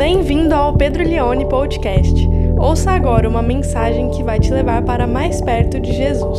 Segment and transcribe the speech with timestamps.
[0.00, 2.26] Bem-vindo ao Pedro Leone Podcast.
[2.58, 6.38] Ouça agora uma mensagem que vai te levar para mais perto de Jesus.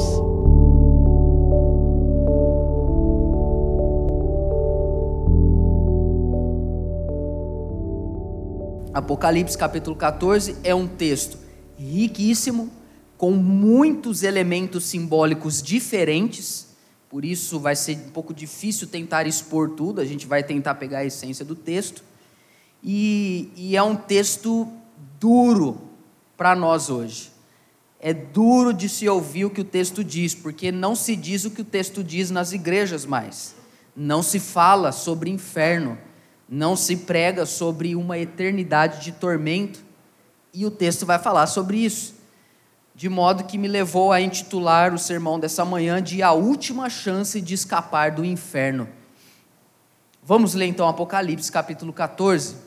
[8.91, 11.37] Apocalipse capítulo 14 é um texto
[11.77, 12.67] riquíssimo,
[13.15, 16.75] com muitos elementos simbólicos diferentes,
[17.07, 20.97] por isso vai ser um pouco difícil tentar expor tudo, a gente vai tentar pegar
[20.97, 22.09] a essência do texto.
[22.83, 24.67] E, e é um texto
[25.19, 25.81] duro
[26.35, 27.31] para nós hoje.
[27.99, 31.51] É duro de se ouvir o que o texto diz, porque não se diz o
[31.51, 33.55] que o texto diz nas igrejas mais.
[33.95, 35.97] Não se fala sobre inferno,
[36.49, 39.83] não se prega sobre uma eternidade de tormento,
[40.53, 42.21] e o texto vai falar sobre isso
[42.93, 47.41] de modo que me levou a intitular o sermão dessa manhã de A Última Chance
[47.41, 48.87] de Escapar do Inferno.
[50.21, 52.57] Vamos ler então Apocalipse capítulo 14.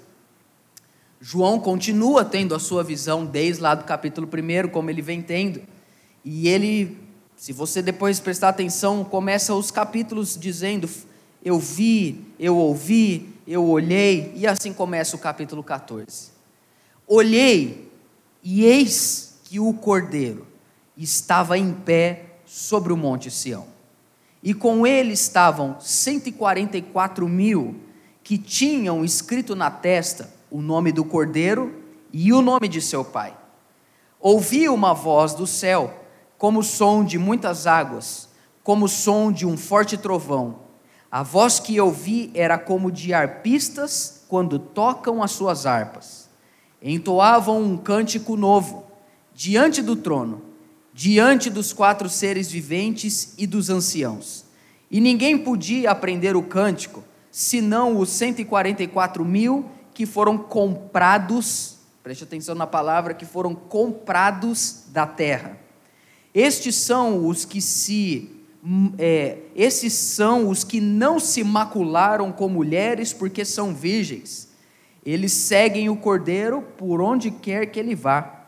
[1.27, 5.63] João continua tendo a sua visão desde lá do capítulo 1, como ele vem tendo.
[6.23, 6.99] E ele,
[7.35, 10.87] se você depois prestar atenção, começa os capítulos dizendo:
[11.43, 16.29] Eu vi, eu ouvi, eu olhei, e assim começa o capítulo 14.
[17.07, 17.91] Olhei,
[18.43, 20.47] e eis que o cordeiro
[20.95, 23.67] estava em pé sobre o monte Sião.
[24.43, 27.77] E com ele estavam 144 mil
[28.23, 31.75] que tinham escrito na testa o nome do cordeiro
[32.13, 33.37] e o nome de seu pai.
[34.21, 35.93] Ouvi uma voz do céu,
[36.39, 38.29] como o som de muitas águas,
[38.63, 40.61] como o som de um forte trovão.
[41.11, 46.31] A voz que ouvi era como de arpistas quando tocam as suas harpas.
[46.81, 48.85] Entoavam um cântico novo
[49.35, 50.41] diante do trono,
[50.93, 54.45] diante dos quatro seres viventes e dos anciãos.
[54.89, 62.55] E ninguém podia aprender o cântico, senão os 144 mil que foram comprados, preste atenção
[62.55, 65.59] na palavra, que foram comprados da terra.
[66.35, 68.31] Estes são os que se
[68.99, 74.49] é, esses são os que não se macularam com mulheres porque são virgens.
[75.05, 78.45] Eles seguem o cordeiro por onde quer que ele vá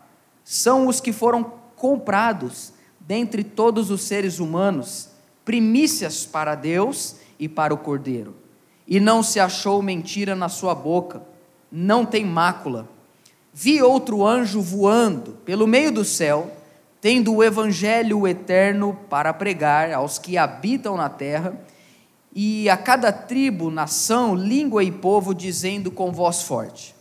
[0.47, 1.43] são os que foram
[1.75, 5.09] comprados dentre todos os seres humanos,
[5.45, 8.33] primícias para Deus e para o Cordeiro.
[8.87, 11.21] E não se achou mentira na sua boca,
[11.77, 12.89] não tem mácula.
[13.53, 16.51] Vi outro anjo voando pelo meio do céu,
[17.03, 21.55] tendo o evangelho eterno para pregar aos que habitam na terra,
[22.35, 26.95] e a cada tribo, nação, língua e povo, dizendo com voz forte: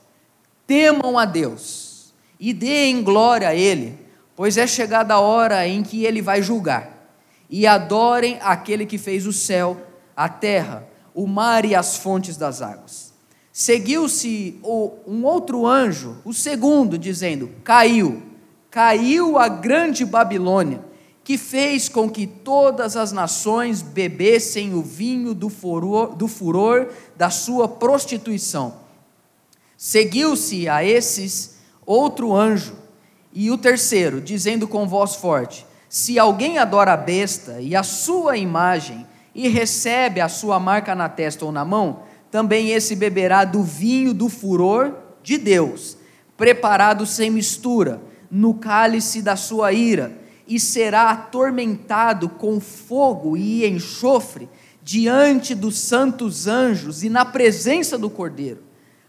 [0.67, 3.97] Temam a Deus e deem glória a Ele,
[4.35, 7.13] pois é chegada a hora em que Ele vai julgar.
[7.49, 9.77] E adorem aquele que fez o céu,
[10.17, 13.04] a terra, o mar e as fontes das águas.
[13.57, 14.59] Seguiu-se
[15.07, 18.21] um outro anjo, o segundo, dizendo: Caiu,
[18.69, 20.81] caiu a grande Babilônia,
[21.23, 27.29] que fez com que todas as nações bebessem o vinho do furor, do furor da
[27.29, 28.73] sua prostituição.
[29.77, 31.55] Seguiu-se a esses
[31.85, 32.75] outro anjo,
[33.31, 38.35] e o terceiro, dizendo com voz forte: Se alguém adora a besta e a sua
[38.35, 42.03] imagem, e recebe a sua marca na testa ou na mão,
[42.35, 45.95] também esse beberá do vinho do furor de Deus,
[46.35, 50.11] preparado sem mistura, no cálice da sua ira,
[50.45, 54.49] e será atormentado com fogo e enxofre
[54.83, 58.63] diante dos santos anjos e na presença do Cordeiro.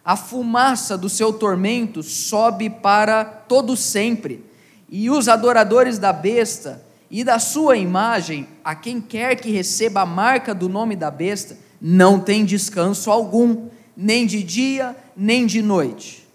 [0.04, 4.44] A fumaça do seu tormento sobe para todo sempre,
[4.88, 10.06] e os adoradores da besta e da sua imagem, a quem quer que receba a
[10.06, 16.26] marca do nome da besta, não tem descanso algum, nem de dia, nem de noite.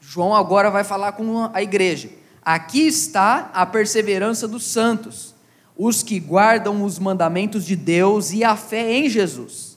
[0.00, 2.10] João agora vai falar com a igreja.
[2.44, 5.34] Aqui está a perseverança dos santos,
[5.76, 9.76] os que guardam os mandamentos de Deus e a fé em Jesus.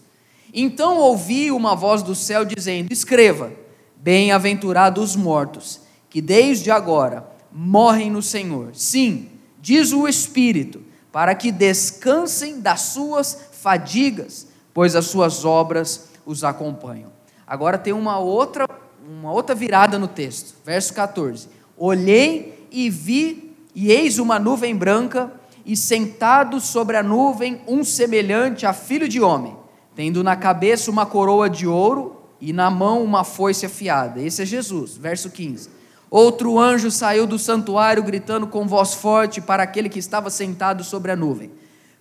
[0.54, 3.52] Então ouvi uma voz do céu dizendo: Escreva,
[3.96, 8.72] bem-aventurados os mortos, que desde agora morrem no Senhor.
[8.74, 9.30] Sim,
[9.62, 10.82] diz o Espírito,
[11.12, 14.47] para que descansem das suas fadigas,
[14.78, 17.12] pois as suas obras os acompanham.
[17.48, 18.70] Agora tem uma outra,
[19.04, 21.48] uma outra virada no texto, verso 14.
[21.76, 25.34] Olhei e vi, e eis uma nuvem branca,
[25.66, 29.58] e sentado sobre a nuvem um semelhante a filho de homem
[29.98, 34.22] tendo na cabeça uma coroa de ouro e na mão uma foice afiada.
[34.22, 35.70] Esse é Jesus, verso 15.
[36.08, 41.12] Outro anjo saiu do santuário gritando com voz forte para aquele que estava sentado sobre
[41.12, 41.50] a nuvem: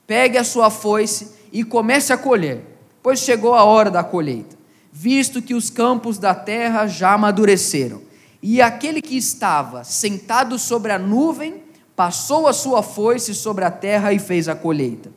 [0.06, 2.62] Pegue a sua foice e comece a colher,
[3.02, 4.56] pois chegou a hora da colheita.
[4.98, 8.00] visto que os campos da terra já amadureceram.
[8.43, 11.62] E aquele que estava sentado sobre a nuvem
[11.94, 15.10] passou a sua foice sobre a terra e fez a colheita.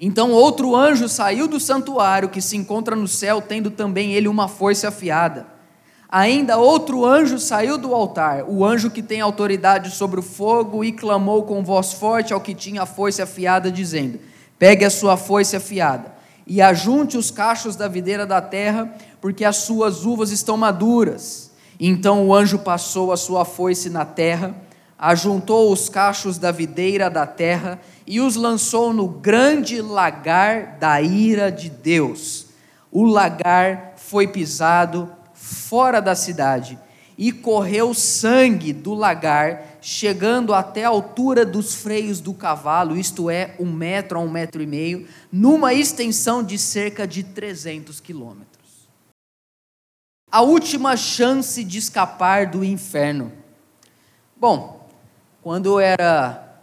[0.00, 4.48] Então outro anjo saiu do santuário que se encontra no céu, tendo também ele uma
[4.48, 5.46] foice afiada.
[6.08, 10.90] Ainda outro anjo saiu do altar, o anjo que tem autoridade sobre o fogo, e
[10.90, 14.18] clamou com voz forte ao que tinha a foice afiada, dizendo:
[14.64, 16.14] Pegue a sua foice afiada
[16.46, 21.50] e ajunte os cachos da videira da terra, porque as suas uvas estão maduras.
[21.78, 24.54] Então o anjo passou a sua foice na terra,
[24.98, 31.52] ajuntou os cachos da videira da terra e os lançou no grande lagar da ira
[31.52, 32.46] de Deus.
[32.90, 36.78] O lagar foi pisado fora da cidade
[37.16, 43.54] e correu sangue do lagar, chegando até a altura dos freios do cavalo, isto é,
[43.58, 48.54] um metro a um metro e meio, numa extensão de cerca de 300 quilômetros.
[50.30, 53.32] A última chance de escapar do inferno.
[54.36, 54.88] Bom,
[55.40, 56.60] quando eu era,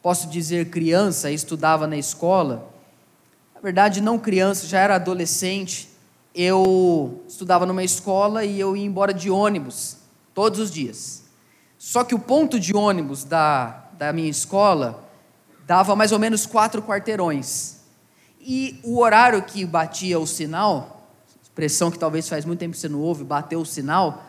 [0.00, 2.70] posso dizer, criança, estudava na escola,
[3.54, 5.89] na verdade, não criança, já era adolescente,
[6.34, 9.96] eu estudava numa escola e eu ia embora de ônibus
[10.34, 11.24] todos os dias.
[11.78, 15.08] Só que o ponto de ônibus da, da minha escola
[15.66, 17.80] dava mais ou menos quatro quarteirões.
[18.40, 21.08] E o horário que batia o sinal,
[21.42, 24.24] expressão que talvez faz muito tempo que você não ouve, bateu o sinal,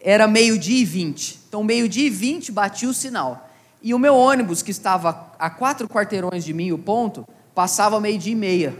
[0.00, 1.40] era meio-dia e vinte.
[1.48, 3.48] Então, meio-dia e vinte batia o sinal.
[3.82, 8.32] E o meu ônibus, que estava a quatro quarteirões de mim, o ponto, passava meio-dia
[8.32, 8.76] e meia.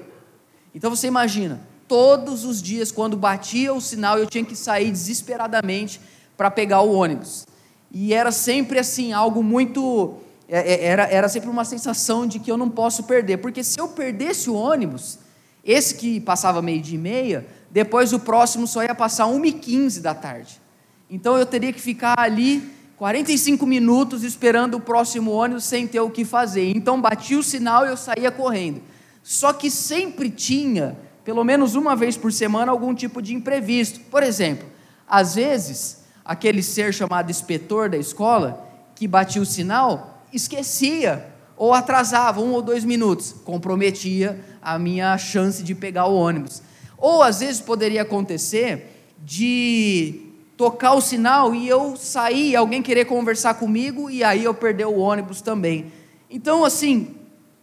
[0.74, 6.00] Então, você imagina, todos os dias, quando batia o sinal, eu tinha que sair desesperadamente
[6.36, 7.46] para pegar o ônibus.
[7.92, 10.14] E era sempre assim, algo muito.
[10.48, 13.80] É, é, era, era sempre uma sensação de que eu não posso perder, porque se
[13.80, 15.18] eu perdesse o ônibus,
[15.64, 20.60] esse que passava meio-dia e meia, depois o próximo só ia passar 1h15 da tarde.
[21.08, 22.62] Então eu teria que ficar ali
[22.96, 26.72] 45 minutos esperando o próximo ônibus sem ter o que fazer.
[26.74, 28.82] Então batia o sinal e eu saía correndo.
[29.22, 34.00] Só que sempre tinha, pelo menos uma vez por semana, algum tipo de imprevisto.
[34.10, 34.66] Por exemplo,
[35.08, 42.40] às vezes aquele ser chamado inspetor da escola, que batia o sinal, esquecia ou atrasava
[42.40, 46.62] um ou dois minutos, comprometia a minha chance de pegar o ônibus.
[46.98, 50.20] Ou às vezes poderia acontecer de
[50.56, 54.98] tocar o sinal e eu sair, alguém querer conversar comigo e aí eu perder o
[54.98, 55.92] ônibus também.
[56.30, 57.14] Então, assim,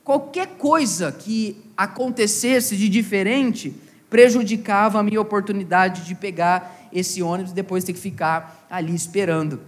[0.04, 3.74] qualquer coisa que acontecesse de diferente
[4.12, 9.62] prejudicava a minha oportunidade de pegar esse ônibus e depois ter que ficar ali esperando.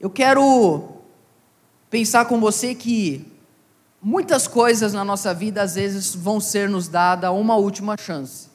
[0.00, 0.88] Eu quero
[1.90, 3.30] pensar com você que
[4.00, 8.48] muitas coisas na nossa vida às vezes vão ser nos dada uma última chance.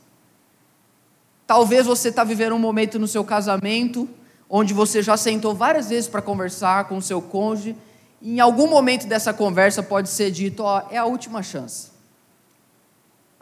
[1.46, 4.10] Talvez você está vivendo um momento no seu casamento
[4.50, 7.76] onde você já sentou várias vezes para conversar com o seu cônjuge
[8.20, 11.93] e em algum momento dessa conversa pode ser dito, ó, é a última chance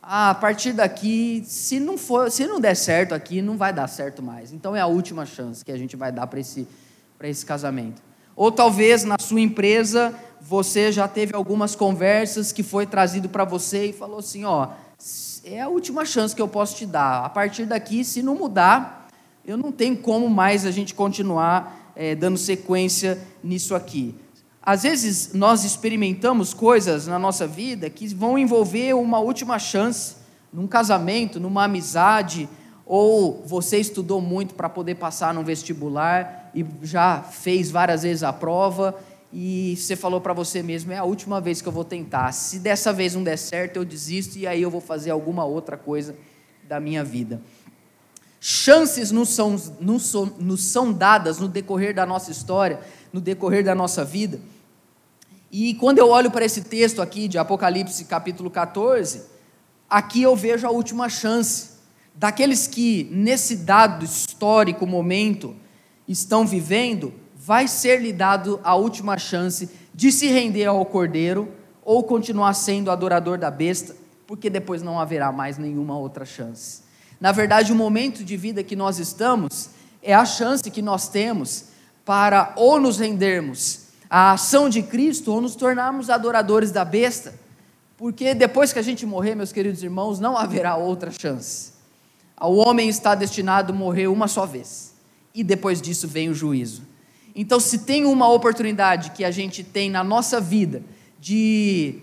[0.01, 3.87] ah, a partir daqui, se não for, se não der certo aqui, não vai dar
[3.87, 4.51] certo mais.
[4.51, 6.67] Então é a última chance que a gente vai dar para esse,
[7.21, 8.01] esse casamento.
[8.35, 13.87] Ou talvez na sua empresa você já teve algumas conversas que foi trazido para você
[13.87, 14.69] e falou assim, ó,
[15.43, 17.23] é a última chance que eu posso te dar.
[17.23, 19.07] A partir daqui, se não mudar,
[19.45, 24.15] eu não tenho como mais a gente continuar é, dando sequência nisso aqui.
[24.61, 30.15] Às vezes nós experimentamos coisas na nossa vida que vão envolver uma última chance,
[30.53, 32.47] num casamento, numa amizade,
[32.85, 38.33] ou você estudou muito para poder passar no vestibular e já fez várias vezes a
[38.33, 38.95] prova
[39.33, 42.31] e você falou para você mesmo: é a última vez que eu vou tentar.
[42.33, 45.77] Se dessa vez não der certo, eu desisto e aí eu vou fazer alguma outra
[45.77, 46.15] coisa
[46.67, 47.41] da minha vida.
[48.43, 52.79] Chances nos são, nos são, nos são dadas no decorrer da nossa história,
[53.11, 54.39] no decorrer da nossa vida.
[55.51, 59.23] E quando eu olho para esse texto aqui de Apocalipse capítulo 14,
[59.89, 61.71] aqui eu vejo a última chance
[62.15, 65.55] daqueles que nesse dado histórico momento
[66.07, 71.51] estão vivendo, vai ser lhe dado a última chance de se render ao Cordeiro
[71.83, 73.95] ou continuar sendo adorador da besta,
[74.27, 76.83] porque depois não haverá mais nenhuma outra chance.
[77.19, 79.69] Na verdade, o momento de vida que nós estamos
[80.01, 81.65] é a chance que nós temos
[82.11, 87.33] para ou nos rendermos a ação de Cristo ou nos tornarmos adoradores da besta,
[87.95, 91.71] porque depois que a gente morrer, meus queridos irmãos, não haverá outra chance.
[92.41, 94.93] O homem está destinado a morrer uma só vez,
[95.33, 96.81] e depois disso vem o juízo.
[97.33, 100.83] Então, se tem uma oportunidade que a gente tem na nossa vida
[101.17, 101.95] de,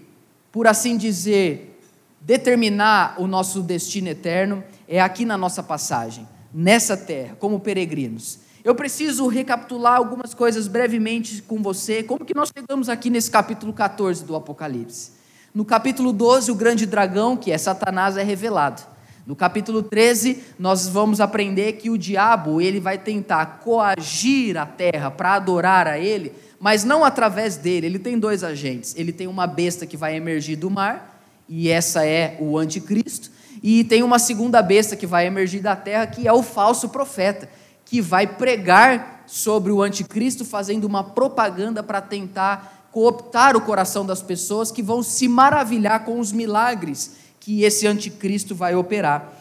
[0.51, 1.79] por assim dizer,
[2.19, 8.48] determinar o nosso destino eterno é aqui na nossa passagem, nessa terra, como peregrinos.
[8.69, 13.73] Eu preciso recapitular algumas coisas brevemente com você, como que nós chegamos aqui nesse capítulo
[13.73, 15.13] 14 do Apocalipse.
[15.55, 18.83] No capítulo 12, o grande dragão, que é Satanás, é revelado.
[19.27, 25.11] No capítulo 13, nós vamos aprender que o diabo, ele vai tentar coagir a terra
[25.11, 27.87] para adorar a ele, mas não através dele.
[27.87, 28.95] Ele tem dois agentes.
[28.99, 33.31] Ele tem uma besta que vai emergir do mar, e essa é o anticristo,
[33.63, 37.49] e tem uma segunda besta que vai emergir da terra, que é o falso profeta,
[37.89, 44.23] que vai pregar sobre o anticristo, fazendo uma propaganda para tentar cooptar o coração das
[44.23, 49.33] pessoas que vão se maravilhar com os milagres que esse anticristo vai operar.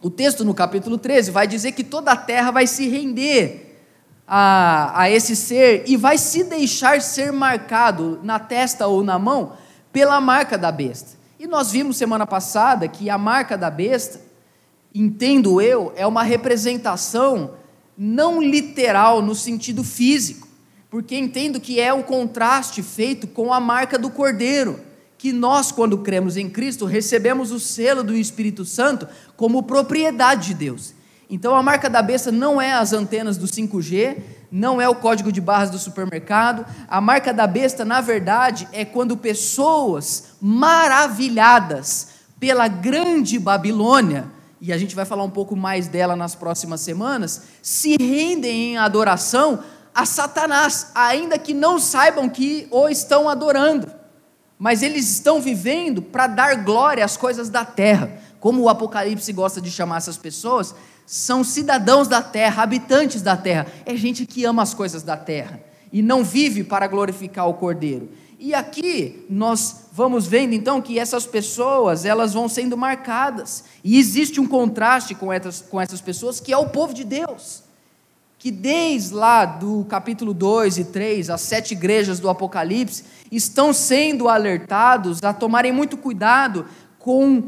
[0.00, 3.80] O texto no capítulo 13 vai dizer que toda a terra vai se render
[4.26, 9.52] a, a esse ser e vai se deixar ser marcado na testa ou na mão
[9.92, 11.16] pela marca da besta.
[11.38, 14.20] E nós vimos semana passada que a marca da besta,
[14.94, 17.52] entendo eu, é uma representação
[17.98, 20.46] não literal no sentido físico,
[20.88, 24.78] porque entendo que é o contraste feito com a marca do cordeiro,
[25.18, 30.54] que nós, quando cremos em Cristo, recebemos o selo do Espírito Santo como propriedade de
[30.54, 30.94] Deus.
[31.28, 34.18] Então a marca da besta não é as antenas do 5G,
[34.50, 36.64] não é o código de barras do supermercado.
[36.88, 44.78] A marca da besta, na verdade, é quando pessoas maravilhadas pela grande Babilônia, e a
[44.78, 49.62] gente vai falar um pouco mais dela nas próximas semanas, se rendem em adoração
[49.94, 53.90] a Satanás, ainda que não saibam que o estão adorando.
[54.58, 58.20] Mas eles estão vivendo para dar glória às coisas da terra.
[58.40, 60.74] Como o Apocalipse gosta de chamar essas pessoas,
[61.06, 63.66] são cidadãos da terra, habitantes da terra.
[63.86, 65.60] É gente que ama as coisas da terra
[65.92, 68.10] e não vive para glorificar o Cordeiro.
[68.38, 73.64] E aqui nós vamos vendo então que essas pessoas, elas vão sendo marcadas.
[73.82, 77.64] E existe um contraste com essas, com essas pessoas, que é o povo de Deus.
[78.38, 83.02] Que desde lá do capítulo 2 e 3, as sete igrejas do Apocalipse,
[83.32, 86.64] estão sendo alertados a tomarem muito cuidado
[87.00, 87.42] com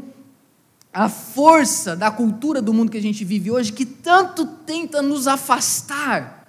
[0.93, 5.25] a força da cultura do mundo que a gente vive hoje, que tanto tenta nos
[5.25, 6.45] afastar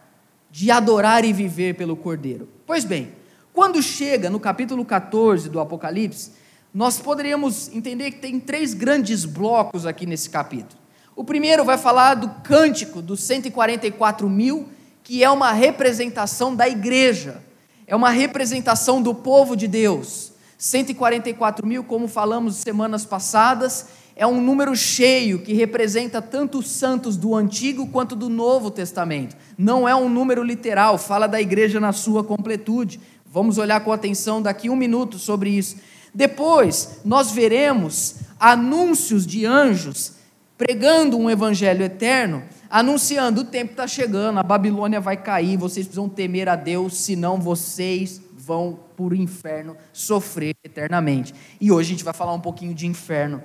[0.50, 2.48] de adorar e viver pelo Cordeiro.
[2.66, 3.21] Pois bem,
[3.52, 6.32] quando chega no capítulo 14 do Apocalipse,
[6.72, 10.80] nós poderíamos entender que tem três grandes blocos aqui nesse capítulo.
[11.14, 14.68] O primeiro vai falar do cântico dos 144 mil,
[15.02, 17.42] que é uma representação da igreja,
[17.86, 20.32] é uma representação do povo de Deus.
[20.56, 27.16] 144 mil, como falamos semanas passadas, é um número cheio que representa tanto os santos
[27.16, 29.36] do Antigo quanto do Novo Testamento.
[29.56, 33.00] Não é um número literal, fala da igreja na sua completude.
[33.32, 35.76] Vamos olhar com atenção daqui um minuto sobre isso.
[36.12, 40.12] Depois, nós veremos anúncios de anjos
[40.58, 46.10] pregando um evangelho eterno, anunciando: o tempo está chegando, a Babilônia vai cair, vocês precisam
[46.10, 51.34] temer a Deus, senão vocês vão por inferno sofrer eternamente.
[51.58, 53.42] E hoje a gente vai falar um pouquinho de inferno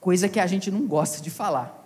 [0.00, 1.78] coisa que a gente não gosta de falar.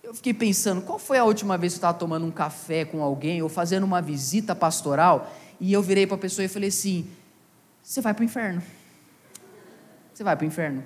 [0.00, 3.02] Eu fiquei pensando, qual foi a última vez que eu estava tomando um café com
[3.02, 5.28] alguém ou fazendo uma visita pastoral
[5.60, 7.08] e eu virei para a pessoa e falei assim:
[7.82, 8.62] você vai para o inferno.
[10.12, 10.84] Você vai para o inferno.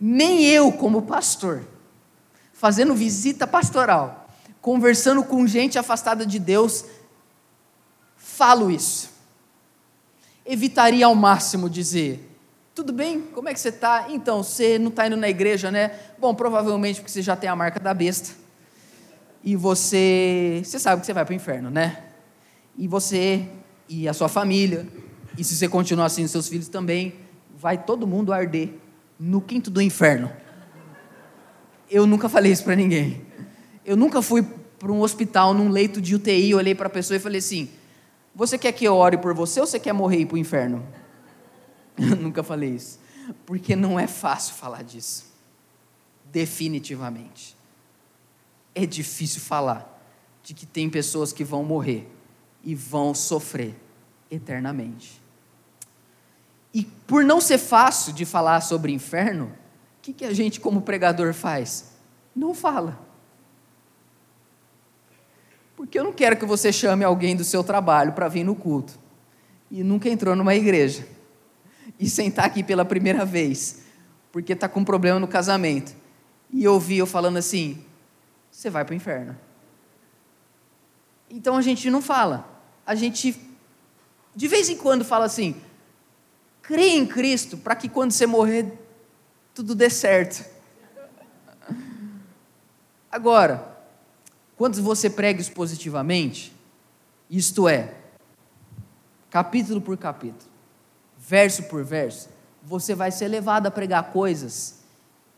[0.00, 1.66] Nem eu, como pastor,
[2.52, 4.28] fazendo visita pastoral,
[4.60, 6.84] conversando com gente afastada de Deus,
[8.16, 9.10] falo isso.
[10.46, 12.28] Evitaria ao máximo dizer:
[12.74, 13.20] tudo bem?
[13.20, 14.06] Como é que você está?
[14.08, 15.98] Então, você não está indo na igreja, né?
[16.16, 18.30] Bom, provavelmente porque você já tem a marca da besta.
[19.42, 20.62] E você.
[20.64, 22.04] Você sabe que você vai para o inferno, né?
[22.76, 23.48] E você
[23.88, 24.86] e a sua família,
[25.36, 27.14] e se você continuar assim, seus filhos também,
[27.56, 28.70] vai todo mundo arder
[29.18, 30.30] no quinto do inferno.
[31.90, 33.22] Eu nunca falei isso para ninguém.
[33.84, 34.42] Eu nunca fui
[34.78, 37.68] para um hospital, num leito de UTI, olhei para a pessoa e falei assim:
[38.34, 40.38] Você quer que eu ore por você ou você quer morrer e ir para o
[40.38, 40.86] inferno?
[41.98, 43.00] Eu nunca falei isso.
[43.44, 45.26] Porque não é fácil falar disso.
[46.30, 47.56] Definitivamente.
[48.74, 50.00] É difícil falar
[50.44, 52.08] de que tem pessoas que vão morrer
[52.68, 53.74] e vão sofrer
[54.30, 55.22] eternamente.
[56.74, 60.82] E por não ser fácil de falar sobre inferno, o que, que a gente, como
[60.82, 61.92] pregador, faz?
[62.36, 63.00] Não fala.
[65.74, 68.98] Porque eu não quero que você chame alguém do seu trabalho para vir no culto
[69.70, 71.08] e nunca entrou numa igreja
[71.98, 73.84] e sentar aqui pela primeira vez,
[74.30, 75.96] porque está com um problema no casamento,
[76.52, 77.82] e ouvir eu falando assim:
[78.50, 79.34] você vai para o inferno.
[81.30, 82.57] Então a gente não fala,
[82.88, 83.38] a gente
[84.34, 85.54] de vez em quando fala assim:
[86.62, 88.72] crê em Cristo, para que quando você morrer,
[89.54, 90.48] tudo dê certo.
[93.12, 93.76] Agora,
[94.56, 96.50] quando você prega expositivamente,
[97.28, 97.94] isto é,
[99.28, 100.50] capítulo por capítulo,
[101.18, 102.30] verso por verso,
[102.62, 104.78] você vai ser levado a pregar coisas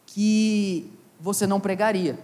[0.06, 0.88] que
[1.18, 2.16] você não pregaria.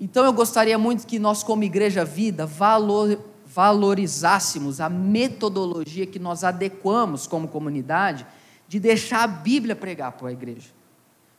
[0.00, 6.44] Então eu gostaria muito que nós, como Igreja Vida, valor, valorizássemos a metodologia que nós
[6.44, 8.26] adequamos como comunidade
[8.68, 10.68] de deixar a Bíblia pregar para a igreja.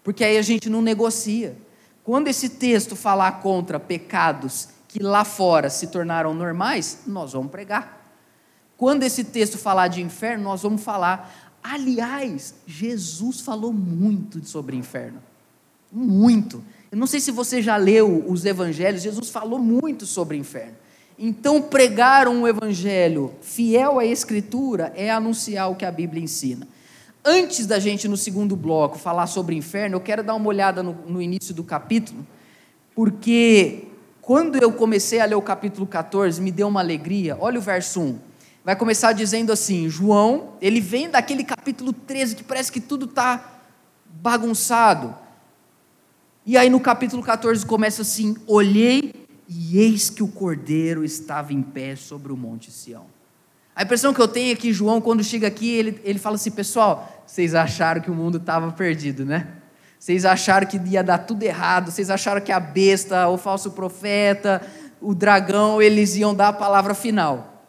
[0.04, 1.56] Porque aí a gente não negocia.
[2.04, 8.00] Quando esse texto falar contra pecados que lá fora se tornaram normais, nós vamos pregar.
[8.76, 11.54] Quando esse texto falar de inferno, nós vamos falar.
[11.62, 15.22] Aliás, Jesus falou muito sobre inferno.
[15.92, 16.64] Muito.
[16.92, 20.76] Eu não sei se você já leu os evangelhos, Jesus falou muito sobre inferno.
[21.22, 26.66] Então, pregar um evangelho fiel à Escritura é anunciar o que a Bíblia ensina.
[27.26, 30.94] Antes da gente, no segundo bloco, falar sobre inferno, eu quero dar uma olhada no,
[31.06, 32.26] no início do capítulo,
[32.96, 33.84] porque
[34.22, 37.36] quando eu comecei a ler o capítulo 14, me deu uma alegria.
[37.38, 38.20] Olha o verso 1.
[38.64, 43.60] Vai começar dizendo assim: João, ele vem daquele capítulo 13 que parece que tudo está
[44.06, 45.14] bagunçado.
[46.46, 49.19] E aí no capítulo 14 começa assim: Olhei
[49.52, 53.08] e eis que o cordeiro estava em pé sobre o monte Sião.
[53.76, 56.52] A impressão que eu tenho é que João, quando chega aqui, ele, ele fala assim:
[56.52, 59.48] Pessoal, vocês acharam que o mundo estava perdido, né?
[59.98, 64.62] Vocês acharam que ia dar tudo errado, vocês acharam que a besta, o falso profeta,
[65.02, 67.66] o dragão, eles iam dar a palavra final.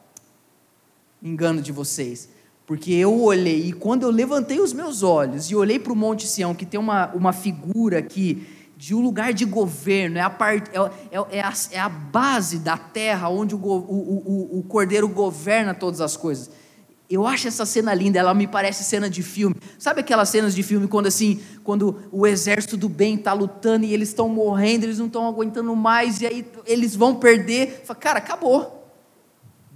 [1.23, 2.29] Engano de vocês.
[2.67, 6.27] Porque eu olhei, e quando eu levantei os meus olhos e olhei para o Monte
[6.27, 8.47] Sião, que tem uma, uma figura aqui
[8.81, 10.79] de um lugar de governo, é a, part, é,
[11.15, 15.75] é, é, a, é a base da terra onde o, o, o, o cordeiro governa
[15.75, 16.51] todas as coisas.
[17.09, 19.55] Eu acho essa cena linda, ela me parece cena de filme.
[19.79, 23.93] Sabe aquelas cenas de filme quando assim, quando o exército do bem está lutando e
[23.93, 27.83] eles estão morrendo, eles não estão aguentando mais e aí eles vão perder.
[27.85, 28.91] Fala, cara, acabou.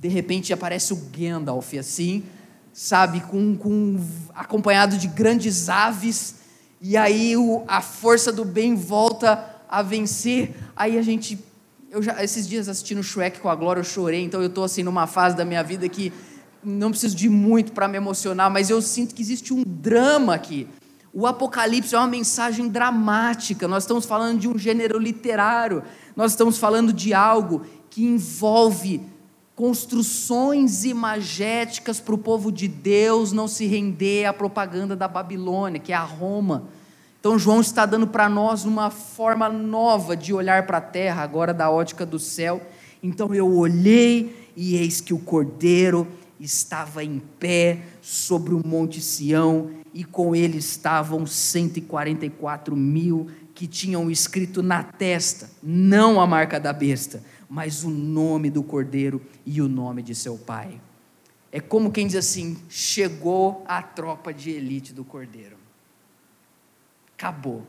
[0.01, 2.25] De repente aparece o Gandalf assim,
[2.73, 4.01] sabe, com, com
[4.35, 6.43] acompanhado de grandes aves
[6.87, 10.55] e aí o, a força do bem volta a vencer.
[10.77, 11.43] Aí a gente,
[11.91, 14.83] eu já esses dias assistindo Shrek com a Glória eu chorei, então eu estou assim
[14.83, 16.13] numa fase da minha vida que
[16.63, 20.69] não preciso de muito para me emocionar, mas eu sinto que existe um drama aqui.
[21.11, 23.67] O Apocalipse é uma mensagem dramática.
[23.67, 25.83] Nós estamos falando de um gênero literário.
[26.15, 29.01] Nós estamos falando de algo que envolve
[29.57, 35.91] construções imagéticas para o povo de Deus não se render à propaganda da Babilônia, que
[35.91, 36.74] é a Roma.
[37.25, 41.55] Então, João está dando para nós uma forma nova de olhar para a terra, agora
[41.55, 42.61] da ótica do céu.
[43.03, 46.07] Então, eu olhei e eis que o cordeiro
[46.39, 54.11] estava em pé sobre o monte Sião, e com ele estavam 144 mil que tinham
[54.11, 59.67] escrito na testa, não a marca da besta, mas o nome do cordeiro e o
[59.67, 60.79] nome de seu pai.
[61.51, 65.54] É como quem diz assim: chegou a tropa de elite do cordeiro.
[67.17, 67.63] Acabou.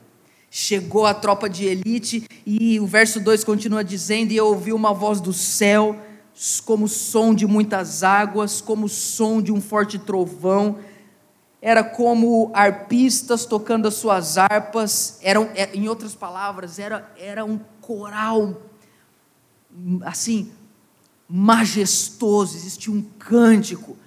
[0.49, 4.93] Chegou a tropa de elite, e o verso 2 continua dizendo: E eu ouvi uma
[4.93, 5.99] voz do céu,
[6.65, 10.79] como som de muitas águas, como som de um forte trovão.
[11.61, 17.59] Era como arpistas tocando as suas harpas, eram, é, em outras palavras, era, era um
[17.81, 18.61] coral
[20.03, 20.51] assim,
[21.27, 23.97] majestoso, existia um cântico,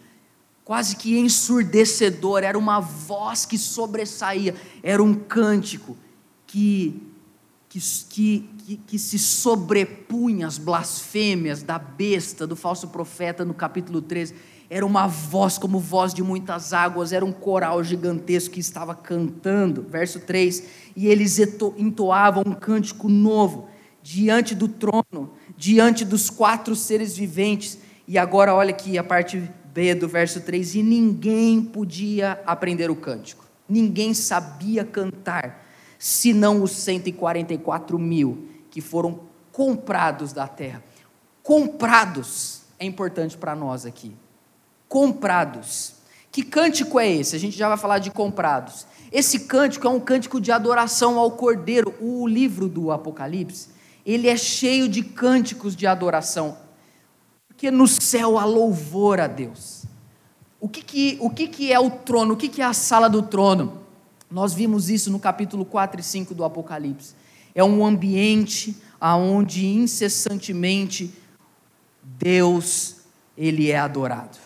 [0.69, 5.97] quase que ensurdecedor, era uma voz que sobressaía, era um cântico
[6.47, 7.03] que,
[7.71, 14.35] que, que, que, se sobrepunha às blasfêmias da besta, do falso profeta no capítulo 13.
[14.69, 19.87] Era uma voz como voz de muitas águas, era um coral gigantesco que estava cantando.
[19.89, 21.39] Verso 3: E eles
[21.79, 23.71] entoavam um cântico novo
[24.03, 27.79] diante do trono diante dos quatro seres viventes.
[28.07, 29.51] E agora olha aqui a parte
[29.99, 35.67] Do verso 3: e ninguém podia aprender o cântico, ninguém sabia cantar,
[35.99, 39.21] senão os 144 mil que foram
[39.53, 40.83] comprados da terra.
[41.43, 44.15] Comprados é importante para nós aqui.
[44.89, 45.95] Comprados.
[46.31, 47.35] Que cântico é esse?
[47.35, 48.87] A gente já vai falar de comprados.
[49.11, 51.95] Esse cântico é um cântico de adoração ao Cordeiro.
[52.01, 56.57] O livro do Apocalipse ele é cheio de cânticos de adoração,
[57.59, 59.83] porque no céu há louvor a Deus.
[60.61, 62.35] O que, que, o que, que é o trono?
[62.35, 63.81] O que, que é a sala do trono?
[64.31, 67.17] Nós vimos isso no capítulo 4 e 5 do Apocalipse.
[67.53, 71.13] É um ambiente aonde incessantemente
[72.01, 72.99] Deus
[73.37, 74.39] ele é adorado,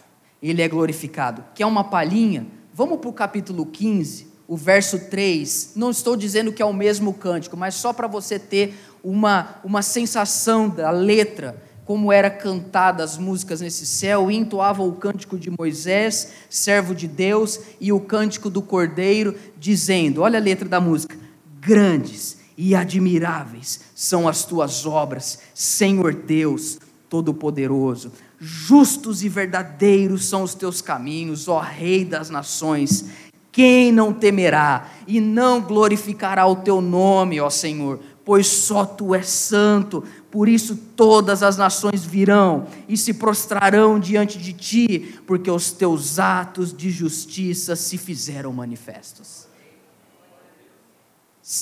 [0.43, 1.45] ele é glorificado.
[1.55, 2.47] Que é uma palhinha?
[2.73, 5.73] Vamos para o capítulo 15, o verso 3.
[5.77, 9.83] Não estou dizendo que é o mesmo cântico, mas só para você ter uma, uma
[9.83, 15.51] sensação da letra, como era cantada as músicas nesse céu, e entoava o cântico de
[15.51, 21.17] Moisés, servo de Deus, e o cântico do Cordeiro, dizendo: olha a letra da música,
[21.61, 28.13] grandes e admiráveis são as tuas obras, Senhor Deus Todo-Poderoso.
[28.39, 33.05] Justos e verdadeiros são os teus caminhos, ó Rei das nações.
[33.51, 38.01] Quem não temerá e não glorificará o teu nome, ó Senhor?
[38.25, 44.39] Pois só tu és santo, por isso todas as nações virão e se prostrarão diante
[44.39, 49.47] de ti, porque os teus atos de justiça se fizeram manifestos.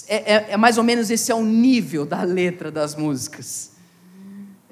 [0.06, 3.72] É, é, é, mais ou menos esse é o nível da letra das músicas.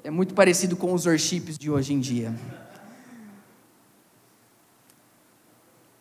[0.01, 2.33] É muito parecido com os worships de hoje em dia.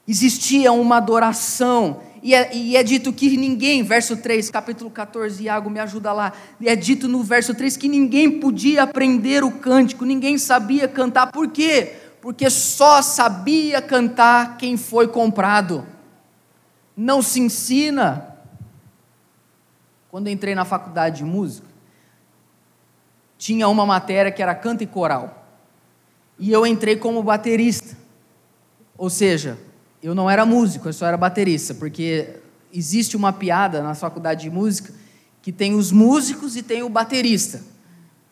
[0.07, 5.71] Existia uma adoração, e é, e é, dito que ninguém, verso 3, capítulo 14, Iago
[5.71, 6.33] me ajuda lá,
[6.65, 11.49] é dito no verso 3 que ninguém podia aprender o cântico, ninguém sabia cantar, por
[11.49, 11.95] quê?
[12.21, 15.87] Porque só sabia cantar quem foi comprado.
[16.97, 18.37] Não se ensina,
[20.11, 21.69] quando entrei na faculdade de música,
[23.37, 25.47] tinha uma matéria que era canto e coral.
[26.39, 27.97] E eu entrei como baterista.
[28.97, 29.59] Ou seja,
[30.03, 32.37] eu não era músico, eu só era baterista, porque
[32.73, 34.93] existe uma piada na faculdade de música
[35.43, 37.63] que tem os músicos e tem o baterista.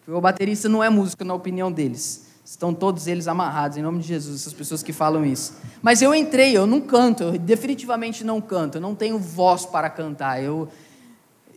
[0.07, 2.26] O baterista não é músico na opinião deles.
[2.44, 5.55] Estão todos eles amarrados, em nome de Jesus, essas pessoas que falam isso.
[5.83, 9.90] Mas eu entrei, eu não canto, eu definitivamente não canto, eu não tenho voz para
[9.90, 10.40] cantar.
[10.40, 10.68] Eu,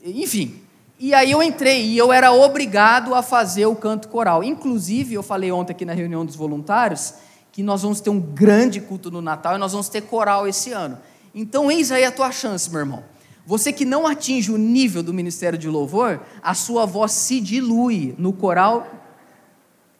[0.03, 0.59] enfim,
[0.99, 4.43] e aí eu entrei e eu era obrigado a fazer o canto coral.
[4.43, 7.13] Inclusive, eu falei ontem aqui na reunião dos voluntários
[7.59, 10.71] que nós vamos ter um grande culto no Natal e nós vamos ter coral esse
[10.71, 10.97] ano.
[11.35, 13.03] Então, eis aí a tua chance, meu irmão.
[13.45, 18.15] Você que não atinge o nível do ministério de louvor, a sua voz se dilui
[18.17, 18.87] no coral,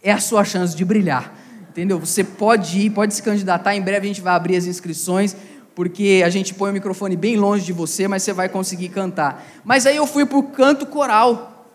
[0.02, 1.38] é a sua chance de brilhar.
[1.70, 2.00] Entendeu?
[2.00, 3.76] Você pode ir, pode se candidatar.
[3.76, 5.36] Em breve a gente vai abrir as inscrições
[5.76, 9.46] porque a gente põe o microfone bem longe de você, mas você vai conseguir cantar.
[9.66, 11.68] Mas aí eu fui para o canto coral.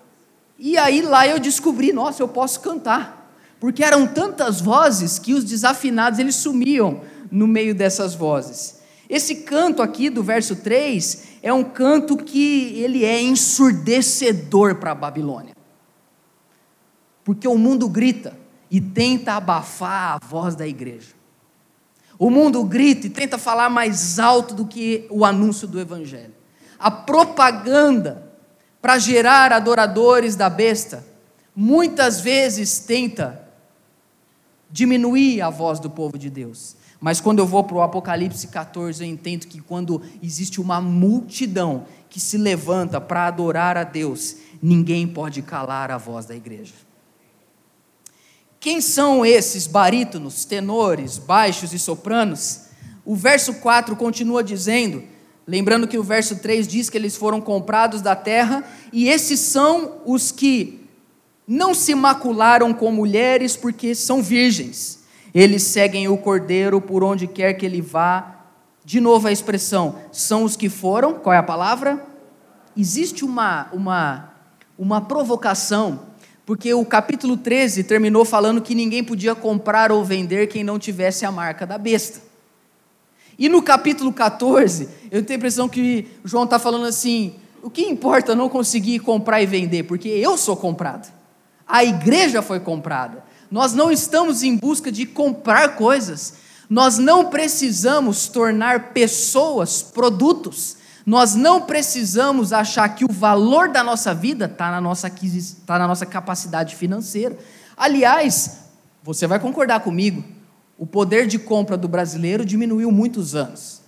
[0.58, 3.23] E aí lá eu descobri, nossa, eu posso cantar.
[3.64, 7.00] Porque eram tantas vozes que os desafinados eles sumiam
[7.30, 8.80] no meio dessas vozes.
[9.08, 14.94] Esse canto aqui do verso 3 é um canto que ele é ensurdecedor para a
[14.94, 15.56] Babilônia.
[17.24, 18.36] Porque o mundo grita
[18.70, 21.14] e tenta abafar a voz da igreja.
[22.18, 26.34] O mundo grita e tenta falar mais alto do que o anúncio do Evangelho.
[26.78, 28.30] A propaganda
[28.82, 31.02] para gerar adoradores da besta
[31.56, 33.42] muitas vezes tenta
[34.70, 36.76] diminuir a voz do povo de Deus.
[37.00, 41.84] Mas quando eu vou para o Apocalipse 14, eu entendo que quando existe uma multidão
[42.08, 46.72] que se levanta para adorar a Deus, ninguém pode calar a voz da igreja.
[48.58, 52.62] Quem são esses barítonos, tenores, baixos e sopranos?
[53.04, 55.02] O verso 4 continua dizendo,
[55.46, 60.00] lembrando que o verso 3 diz que eles foram comprados da terra, e esses são
[60.06, 60.83] os que
[61.46, 65.04] não se macularam com mulheres porque são virgens.
[65.34, 68.46] Eles seguem o cordeiro por onde quer que ele vá.
[68.84, 72.04] De novo a expressão, são os que foram, qual é a palavra?
[72.76, 74.34] Existe uma, uma,
[74.78, 76.00] uma provocação
[76.46, 81.24] porque o capítulo 13 terminou falando que ninguém podia comprar ou vender quem não tivesse
[81.24, 82.20] a marca da besta.
[83.38, 87.82] E no capítulo 14, eu tenho a impressão que João está falando assim: o que
[87.82, 91.10] importa não conseguir comprar e vender, porque eu sou comprado.
[91.66, 93.24] A igreja foi comprada.
[93.50, 96.34] Nós não estamos em busca de comprar coisas.
[96.68, 100.76] Nós não precisamos tornar pessoas produtos.
[101.06, 105.12] Nós não precisamos achar que o valor da nossa vida está na, nossa,
[105.66, 107.36] tá na nossa capacidade financeira.
[107.76, 108.60] Aliás,
[109.02, 110.24] você vai concordar comigo,
[110.78, 113.82] o poder de compra do brasileiro diminuiu muitos anos.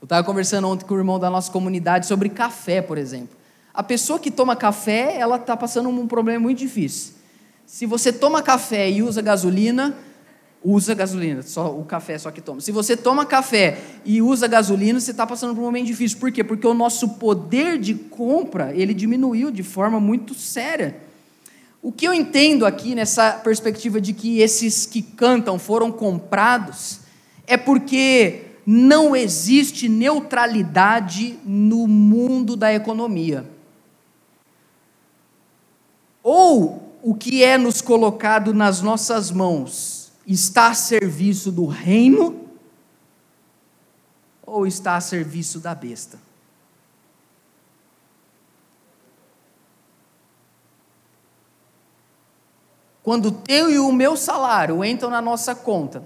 [0.00, 3.36] Eu estava conversando ontem com o irmão da nossa comunidade sobre café, por exemplo.
[3.78, 7.12] A pessoa que toma café, ela está passando um problema muito difícil.
[7.64, 9.96] Se você toma café e usa gasolina,
[10.64, 12.60] usa gasolina, só o café só que toma.
[12.60, 16.18] Se você toma café e usa gasolina, você está passando por um momento difícil.
[16.18, 16.42] Por quê?
[16.42, 20.96] Porque o nosso poder de compra ele diminuiu de forma muito séria.
[21.80, 26.98] O que eu entendo aqui nessa perspectiva de que esses que cantam foram comprados
[27.46, 33.56] é porque não existe neutralidade no mundo da economia.
[36.30, 42.46] Ou o que é nos colocado nas nossas mãos está a serviço do reino,
[44.44, 46.18] ou está a serviço da besta?
[53.02, 56.04] Quando o teu e o meu salário entram na nossa conta,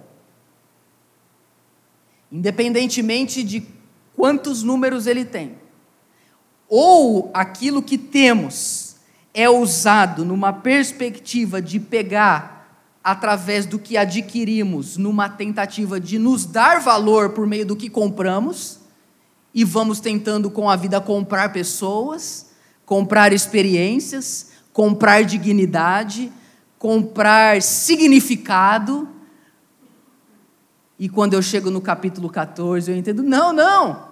[2.30, 3.66] independentemente de
[4.14, 5.58] quantos números ele tem,
[6.68, 8.91] ou aquilo que temos
[9.34, 12.62] é usado numa perspectiva de pegar
[13.02, 18.80] através do que adquirimos, numa tentativa de nos dar valor por meio do que compramos,
[19.54, 22.50] e vamos tentando com a vida comprar pessoas,
[22.86, 26.32] comprar experiências, comprar dignidade,
[26.78, 29.08] comprar significado.
[30.98, 34.11] E quando eu chego no capítulo 14, eu entendo: não, não.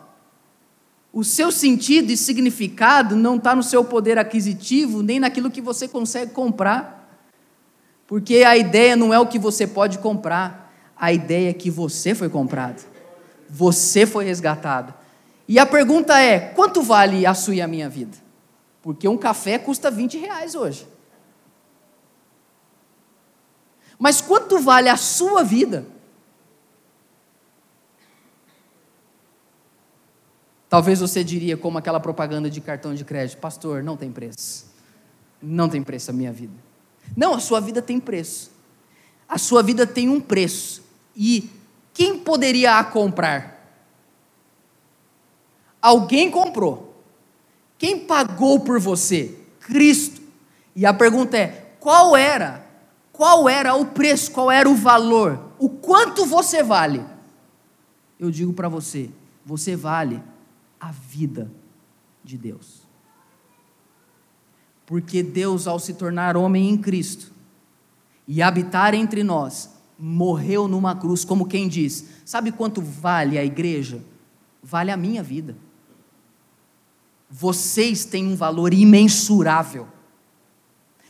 [1.13, 5.89] O seu sentido e significado não está no seu poder aquisitivo, nem naquilo que você
[5.89, 7.01] consegue comprar.
[8.07, 12.15] Porque a ideia não é o que você pode comprar, a ideia é que você
[12.15, 12.85] foi comprado,
[13.49, 14.95] você foi resgatado.
[15.49, 18.17] E a pergunta é: quanto vale a sua e a minha vida?
[18.83, 20.87] Porque um café custa 20 reais hoje.
[23.99, 25.87] Mas quanto vale a sua vida?
[30.71, 34.67] Talvez você diria, como aquela propaganda de cartão de crédito: Pastor, não tem preço.
[35.43, 36.55] Não tem preço a minha vida.
[37.17, 38.53] Não, a sua vida tem preço.
[39.29, 40.85] A sua vida tem um preço.
[41.17, 41.51] E
[41.93, 43.59] quem poderia a comprar?
[45.83, 47.03] Alguém comprou.
[47.77, 49.37] Quem pagou por você?
[49.59, 50.23] Cristo.
[50.77, 52.65] E a pergunta é: qual era?
[53.13, 54.31] Qual era o preço?
[54.31, 55.53] Qual era o valor?
[55.59, 57.05] O quanto você vale?
[58.21, 59.11] Eu digo para você:
[59.45, 60.23] você vale
[60.81, 61.51] a vida
[62.25, 62.83] de Deus.
[64.87, 67.33] Porque Deus, ao se tornar homem em Cristo
[68.27, 74.03] e habitar entre nós, morreu numa cruz, como quem diz: Sabe quanto vale a igreja?
[74.63, 75.57] Vale a minha vida.
[77.29, 79.87] Vocês têm um valor imensurável.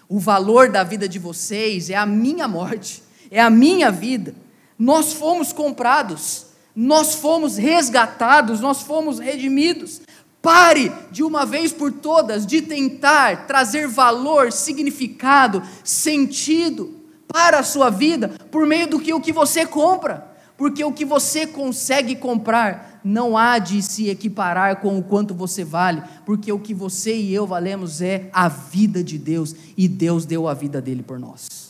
[0.08, 4.34] O valor da vida de vocês é a minha morte, é a minha vida.
[4.78, 10.00] Nós fomos comprados nós fomos resgatados, nós fomos redimidos.
[10.42, 16.94] Pare de uma vez por todas de tentar trazer valor, significado, sentido
[17.28, 21.04] para a sua vida por meio do que o que você compra, porque o que
[21.04, 26.58] você consegue comprar não há de se equiparar com o quanto você vale, porque o
[26.58, 30.80] que você e eu valemos é a vida de Deus e Deus deu a vida
[30.80, 31.69] dele por nós.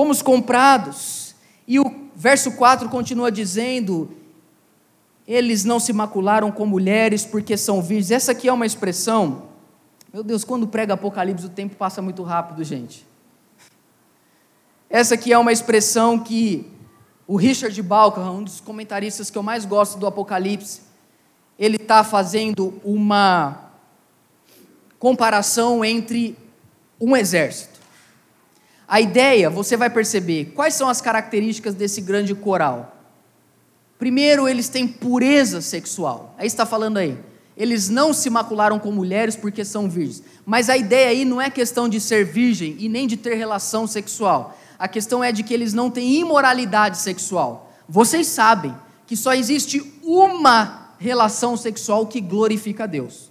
[0.00, 1.34] Fomos comprados.
[1.68, 4.16] E o verso 4 continua dizendo:
[5.28, 8.10] eles não se macularam com mulheres porque são virgens.
[8.10, 9.50] Essa aqui é uma expressão.
[10.10, 13.06] Meu Deus, quando prega Apocalipse, o tempo passa muito rápido, gente.
[14.88, 16.66] Essa aqui é uma expressão que
[17.26, 20.80] o Richard Balkan, um dos comentaristas que eu mais gosto do Apocalipse,
[21.58, 23.70] ele está fazendo uma
[24.98, 26.38] comparação entre
[26.98, 27.69] um exército.
[28.90, 32.96] A ideia, você vai perceber, quais são as características desse grande coral?
[33.96, 36.34] Primeiro, eles têm pureza sexual.
[36.36, 37.16] Aí está falando aí.
[37.56, 40.24] Eles não se macularam com mulheres porque são virgens.
[40.44, 43.86] Mas a ideia aí não é questão de ser virgem e nem de ter relação
[43.86, 44.58] sexual.
[44.76, 47.72] A questão é de que eles não têm imoralidade sexual.
[47.88, 48.74] Vocês sabem
[49.06, 53.30] que só existe uma relação sexual que glorifica a Deus.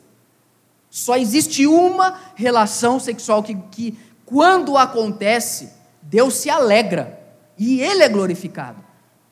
[0.89, 3.97] Só existe uma relação sexual que, que
[4.29, 5.71] quando acontece,
[6.03, 7.19] Deus se alegra
[7.57, 8.77] e Ele é glorificado.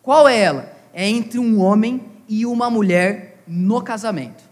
[0.02, 0.74] Qual é ela?
[0.92, 4.44] É entre um homem e uma mulher no casamento.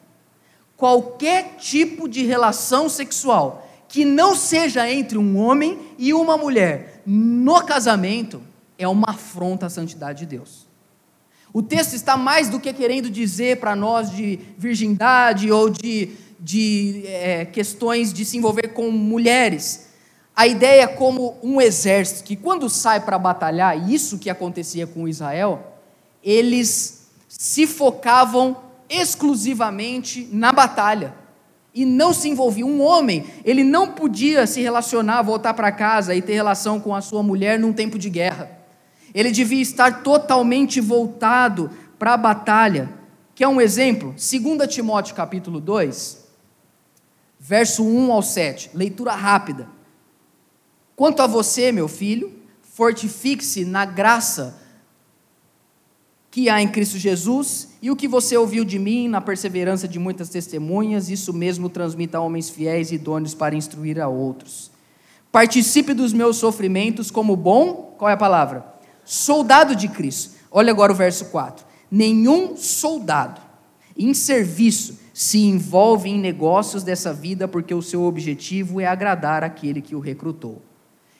[0.77, 7.63] Qualquer tipo de relação sexual que não seja entre um homem e uma mulher no
[7.63, 8.39] casamento
[8.77, 10.67] é uma afronta à santidade de Deus.
[11.51, 17.03] O texto está mais do que querendo dizer para nós de virgindade ou de, de
[17.07, 19.84] é, questões de se envolver com mulheres
[20.35, 25.07] a ideia é como um exército que, quando sai para batalhar, isso que acontecia com
[25.07, 25.77] Israel,
[26.21, 28.57] eles se focavam
[28.89, 31.13] exclusivamente na batalha
[31.73, 32.69] e não se envolviam.
[32.69, 37.01] Um homem, ele não podia se relacionar, voltar para casa e ter relação com a
[37.01, 38.49] sua mulher num tempo de guerra.
[39.13, 42.89] Ele devia estar totalmente voltado para a batalha.
[43.33, 44.09] Quer um exemplo?
[44.09, 46.25] 2 Timóteo capítulo 2,
[47.39, 49.74] verso 1 ao 7, leitura rápida.
[50.95, 52.31] Quanto a você, meu filho,
[52.61, 54.61] fortifique-se na graça
[56.31, 59.97] que há em Cristo Jesus e o que você ouviu de mim na perseverança de
[59.97, 64.71] muitas testemunhas, isso mesmo transmita a homens fiéis e idôneos para instruir a outros.
[65.31, 68.75] Participe dos meus sofrimentos como bom, qual é a palavra?
[69.05, 70.35] soldado de Cristo.
[70.51, 71.65] Olha agora o verso 4.
[71.89, 73.39] Nenhum soldado
[73.95, 79.81] em serviço se envolve em negócios dessa vida porque o seu objetivo é agradar aquele
[79.81, 80.61] que o recrutou.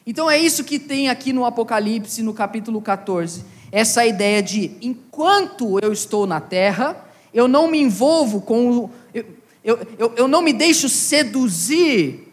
[0.05, 5.79] Então é isso que tem aqui no Apocalipse, no capítulo 14, essa ideia de enquanto
[5.79, 6.95] eu estou na terra,
[7.33, 8.89] eu não me envolvo com.
[9.13, 9.25] Eu,
[9.63, 12.31] eu, eu, eu não me deixo seduzir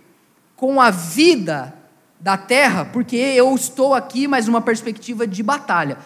[0.55, 1.75] com a vida
[2.21, 5.97] da terra, porque eu estou aqui, mas uma perspectiva de batalha.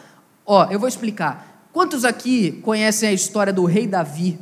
[0.47, 1.69] Ó, eu vou explicar.
[1.73, 4.39] Quantos aqui conhecem a história do rei Davi,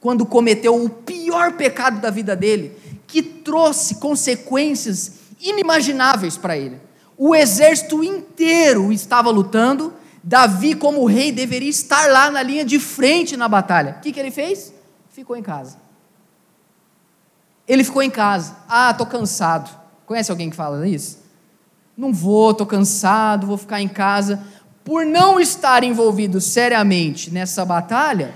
[0.00, 2.72] quando cometeu o pior pecado da vida dele,
[3.06, 6.80] que trouxe consequências inimagináveis para ele?
[7.16, 13.36] O exército inteiro estava lutando, Davi, como rei, deveria estar lá na linha de frente
[13.36, 13.96] na batalha.
[13.98, 14.72] O que, que ele fez?
[15.10, 15.76] Ficou em casa.
[17.66, 18.56] Ele ficou em casa.
[18.68, 19.70] Ah, estou cansado.
[20.06, 21.18] Conhece alguém que fala isso?
[21.96, 24.42] Não vou, estou cansado, vou ficar em casa.
[24.84, 28.34] Por não estar envolvido seriamente nessa batalha,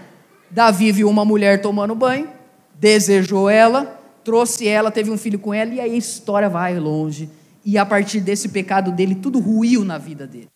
[0.50, 2.28] Davi viu uma mulher tomando banho,
[2.74, 7.30] desejou ela, trouxe ela, teve um filho com ela, e aí a história vai longe.
[7.64, 10.48] E a partir desse pecado dele, tudo ruiu na vida dele.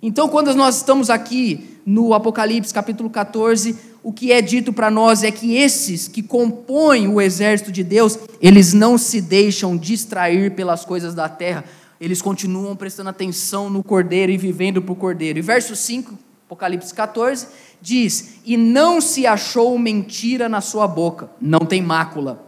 [0.00, 5.24] Então, quando nós estamos aqui no Apocalipse capítulo 14, o que é dito para nós
[5.24, 10.84] é que esses que compõem o exército de Deus, eles não se deixam distrair pelas
[10.84, 11.64] coisas da terra,
[12.00, 15.40] eles continuam prestando atenção no cordeiro e vivendo para o cordeiro.
[15.40, 17.48] E verso 5, Apocalipse 14,
[17.82, 22.47] diz: E não se achou mentira na sua boca, não tem mácula.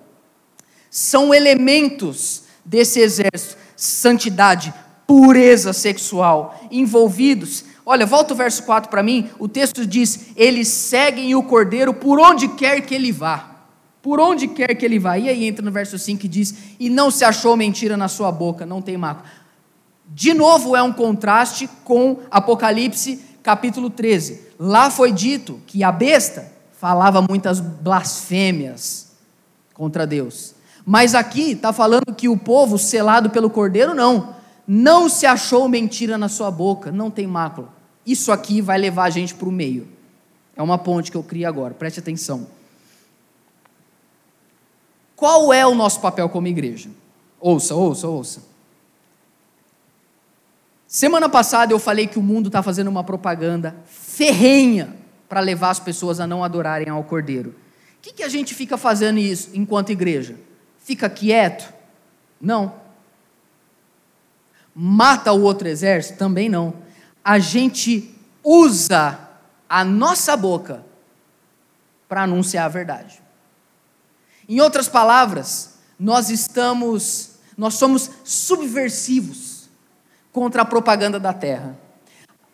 [0.91, 4.75] São elementos desse exército: santidade,
[5.07, 9.31] pureza sexual, envolvidos Olha, volta o verso 4 para mim.
[9.37, 13.51] O texto diz: Eles seguem o cordeiro por onde quer que ele vá.
[14.01, 15.19] Por onde quer que ele vá.
[15.19, 18.31] E aí entra no verso 5 que diz: E não se achou mentira na sua
[18.31, 19.29] boca, não tem mácula.
[20.07, 24.41] De novo é um contraste com Apocalipse capítulo 13.
[24.57, 29.11] Lá foi dito que a besta falava muitas blasfêmias
[29.75, 30.55] contra Deus.
[30.85, 34.35] Mas aqui está falando que o povo selado pelo cordeiro, não.
[34.67, 37.69] Não se achou mentira na sua boca, não tem mácula.
[38.07, 39.89] Isso aqui vai levar a gente para o meio.
[40.57, 42.47] É uma ponte que eu crio agora, preste atenção.
[45.17, 46.89] Qual é o nosso papel como igreja?
[47.39, 48.43] Ouça, ouça, ouça.
[50.87, 54.97] Semana passada eu falei que o mundo está fazendo uma propaganda ferrenha
[55.29, 57.51] para levar as pessoas a não adorarem ao Cordeiro.
[57.51, 60.37] O que, que a gente fica fazendo isso enquanto igreja?
[60.91, 61.73] Fica quieto?
[62.41, 62.75] Não.
[64.75, 66.19] Mata o outro exército?
[66.19, 66.75] Também não
[67.25, 69.17] a gente usa
[69.69, 70.85] a nossa boca
[72.09, 73.23] para anunciar a verdade.
[74.49, 79.69] Em outras palavras, nós estamos, nós somos subversivos
[80.33, 81.79] contra a propaganda da terra.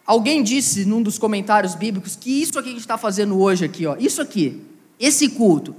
[0.04, 3.64] Alguém disse num dos comentários bíblicos que isso aqui que a gente está fazendo hoje
[3.64, 4.62] aqui, ó, isso aqui,
[5.00, 5.74] esse culto,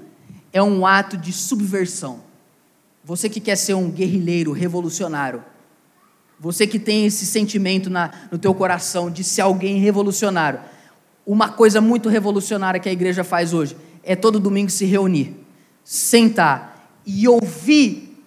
[0.52, 2.26] é um ato de subversão.
[3.08, 5.42] Você que quer ser um guerrilheiro revolucionário,
[6.38, 10.60] você que tem esse sentimento na, no teu coração de ser alguém revolucionário.
[11.26, 15.38] Uma coisa muito revolucionária que a igreja faz hoje é todo domingo se reunir,
[15.86, 18.22] sentar e ouvir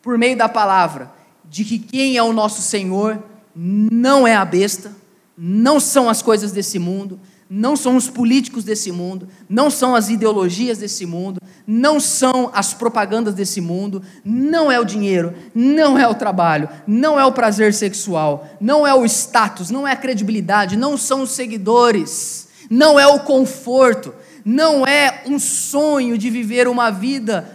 [0.00, 1.10] por meio da palavra
[1.44, 3.20] de que quem é o nosso Senhor
[3.52, 4.92] não é a besta,
[5.36, 7.18] não são as coisas desse mundo,
[7.54, 12.74] não são os políticos desse mundo, não são as ideologias desse mundo, não são as
[12.74, 17.72] propagandas desse mundo, não é o dinheiro, não é o trabalho, não é o prazer
[17.72, 23.06] sexual, não é o status, não é a credibilidade, não são os seguidores, não é
[23.06, 24.12] o conforto,
[24.44, 27.48] não é um sonho de viver uma vida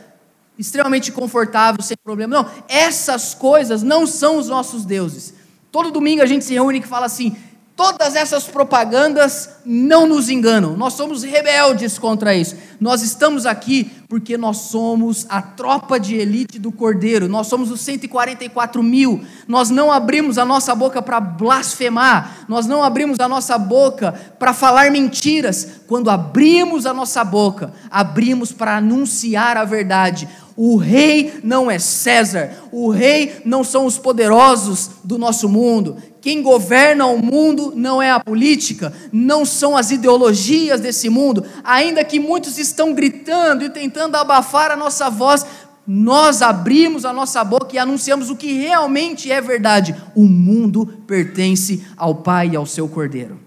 [0.57, 2.37] extremamente confortável, sem problema.
[2.37, 5.33] Não, essas coisas não são os nossos deuses.
[5.71, 7.35] Todo domingo a gente se reúne e fala assim:
[7.79, 10.75] Todas essas propagandas não nos enganam.
[10.75, 12.57] Nós somos rebeldes contra isso.
[12.77, 17.29] Nós estamos aqui porque nós somos a tropa de elite do Cordeiro.
[17.29, 19.23] Nós somos os 144 mil.
[19.47, 22.43] Nós não abrimos a nossa boca para blasfemar.
[22.49, 25.65] Nós não abrimos a nossa boca para falar mentiras.
[25.87, 30.27] Quando abrimos a nossa boca, abrimos para anunciar a verdade.
[30.61, 35.95] O rei não é César, o rei não são os poderosos do nosso mundo.
[36.21, 42.03] Quem governa o mundo não é a política, não são as ideologias desse mundo, ainda
[42.03, 45.45] que muitos estão gritando e tentando abafar a nossa voz,
[45.87, 49.95] nós abrimos a nossa boca e anunciamos o que realmente é verdade.
[50.13, 53.39] O mundo pertence ao Pai e ao seu Cordeiro.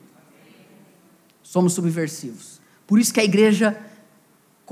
[1.42, 2.60] Somos subversivos.
[2.86, 3.76] Por isso que a igreja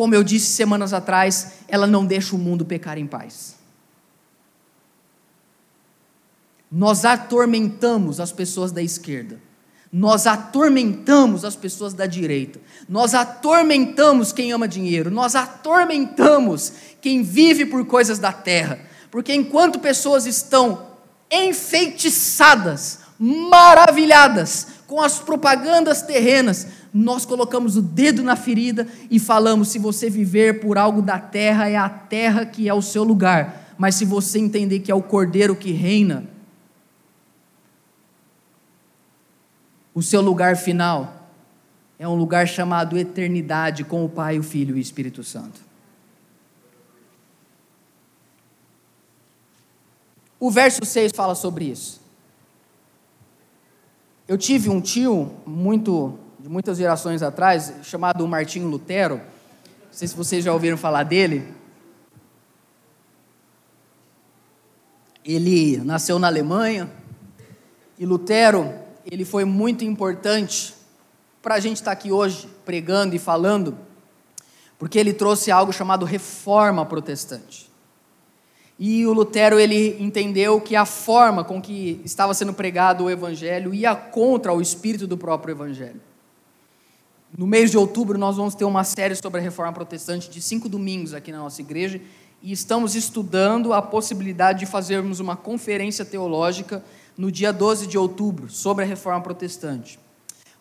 [0.00, 3.56] como eu disse semanas atrás, ela não deixa o mundo pecar em paz.
[6.70, 9.40] Nós atormentamos as pessoas da esquerda.
[9.92, 17.66] Nós atormentamos as pessoas da direita, nós atormentamos quem ama dinheiro, nós atormentamos quem vive
[17.66, 18.78] por coisas da terra,
[19.10, 20.86] porque enquanto pessoas estão
[21.28, 29.78] enfeitiçadas, maravilhadas com as propagandas terrenas, nós colocamos o dedo na ferida e falamos: se
[29.80, 33.96] você viver por algo da terra, é a terra que é o seu lugar, mas
[33.96, 36.24] se você entender que é o cordeiro que reina,
[40.00, 41.28] O seu lugar final
[41.98, 45.60] é um lugar chamado eternidade com o Pai, o Filho e o Espírito Santo.
[50.40, 52.00] O verso 6 fala sobre isso.
[54.26, 59.16] Eu tive um tio, muito, de muitas gerações atrás, chamado Martinho Lutero.
[59.16, 61.46] Não sei se vocês já ouviram falar dele.
[65.22, 66.90] Ele nasceu na Alemanha
[67.98, 70.74] e Lutero ele foi muito importante
[71.42, 73.76] para a gente estar tá aqui hoje pregando e falando,
[74.78, 77.70] porque ele trouxe algo chamado reforma protestante.
[78.78, 83.74] E o Lutero ele entendeu que a forma com que estava sendo pregado o evangelho
[83.74, 86.00] ia contra o espírito do próprio evangelho.
[87.36, 90.68] No mês de outubro nós vamos ter uma série sobre a reforma protestante de cinco
[90.68, 92.00] domingos aqui na nossa igreja
[92.42, 96.82] e estamos estudando a possibilidade de fazermos uma conferência teológica
[97.16, 99.98] no dia 12 de outubro, sobre a reforma protestante.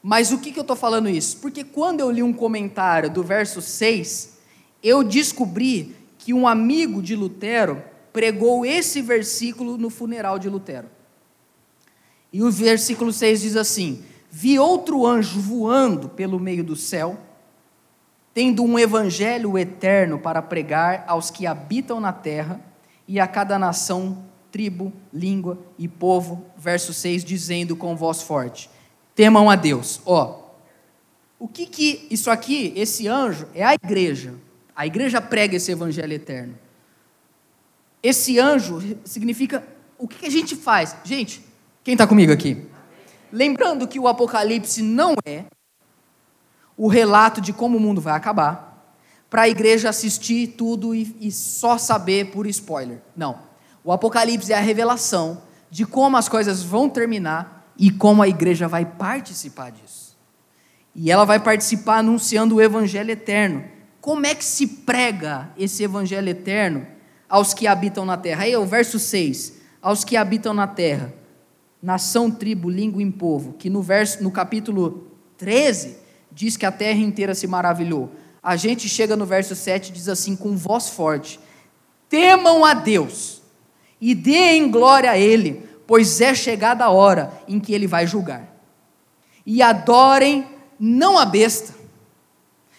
[0.01, 1.37] Mas o que, que eu estou falando isso?
[1.37, 4.37] Porque quando eu li um comentário do verso 6,
[4.81, 7.83] eu descobri que um amigo de Lutero
[8.13, 10.87] pregou esse versículo no funeral de Lutero.
[12.31, 17.17] E o versículo 6 diz assim: Vi outro anjo voando pelo meio do céu,
[18.33, 22.61] tendo um evangelho eterno para pregar aos que habitam na terra
[23.07, 28.69] e a cada nação tribo, língua e povo, verso 6, dizendo com voz forte:
[29.15, 30.01] temam a Deus.
[30.05, 30.49] Ó,
[31.37, 34.33] o que que isso aqui, esse anjo, é a igreja.
[34.75, 36.57] A igreja prega esse evangelho eterno.
[38.01, 39.65] Esse anjo significa
[39.97, 40.95] o que, que a gente faz?
[41.03, 41.43] Gente,
[41.83, 42.65] quem está comigo aqui?
[43.31, 45.45] Lembrando que o Apocalipse não é
[46.77, 48.95] o relato de como o mundo vai acabar,
[49.29, 53.01] para a igreja assistir tudo e, e só saber por spoiler.
[53.15, 53.48] Não.
[53.89, 58.67] O Apocalipse é a revelação de como as coisas vão terminar e como a igreja
[58.67, 60.15] vai participar disso.
[60.93, 63.63] E ela vai participar anunciando o evangelho eterno.
[63.99, 66.85] Como é que se prega esse evangelho eterno
[67.27, 68.43] aos que habitam na terra?
[68.43, 71.11] Aí, o verso 6, aos que habitam na terra,
[71.81, 75.97] nação, tribo, língua e povo, que no verso no capítulo 13
[76.31, 78.11] diz que a terra inteira se maravilhou.
[78.43, 81.39] A gente chega no verso 7 e diz assim com voz forte:
[82.07, 83.38] Temam a Deus
[84.01, 88.43] e deem glória a Ele, pois é chegada a hora em que Ele vai julgar.
[89.45, 90.45] E adorem
[90.79, 91.73] não a besta,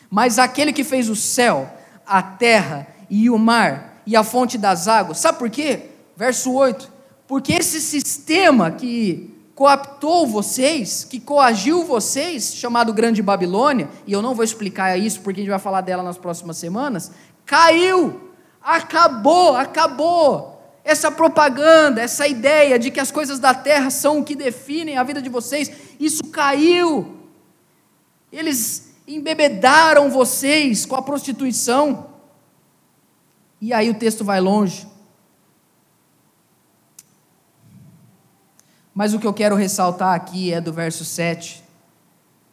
[0.09, 1.71] mas aquele que fez o céu,
[2.07, 5.19] a terra e o mar e a fonte das águas.
[5.19, 5.91] Sabe por quê?
[6.17, 6.91] Verso 8:
[7.29, 14.35] Porque esse sistema que coaptou vocês, que coagiu vocês, chamado Grande Babilônia, e eu não
[14.35, 17.13] vou explicar isso porque a gente vai falar dela nas próximas semanas,
[17.45, 20.50] caiu, acabou, acabou
[20.85, 25.03] essa propaganda, essa ideia de que as coisas da terra são o que definem a
[25.03, 27.19] vida de vocês, isso caiu.
[28.33, 32.11] Eles embebedaram vocês com a prostituição.
[33.61, 34.87] E aí o texto vai longe.
[38.95, 41.63] Mas o que eu quero ressaltar aqui é do verso 7.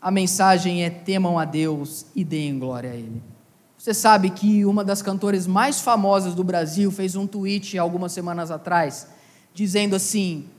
[0.02, 3.22] A mensagem é: temam a Deus e deem glória a Ele.
[3.88, 8.52] Você sabe que uma das cantoras mais famosas do Brasil fez um tweet algumas semanas
[8.52, 9.08] atrás,
[9.54, 10.50] dizendo assim: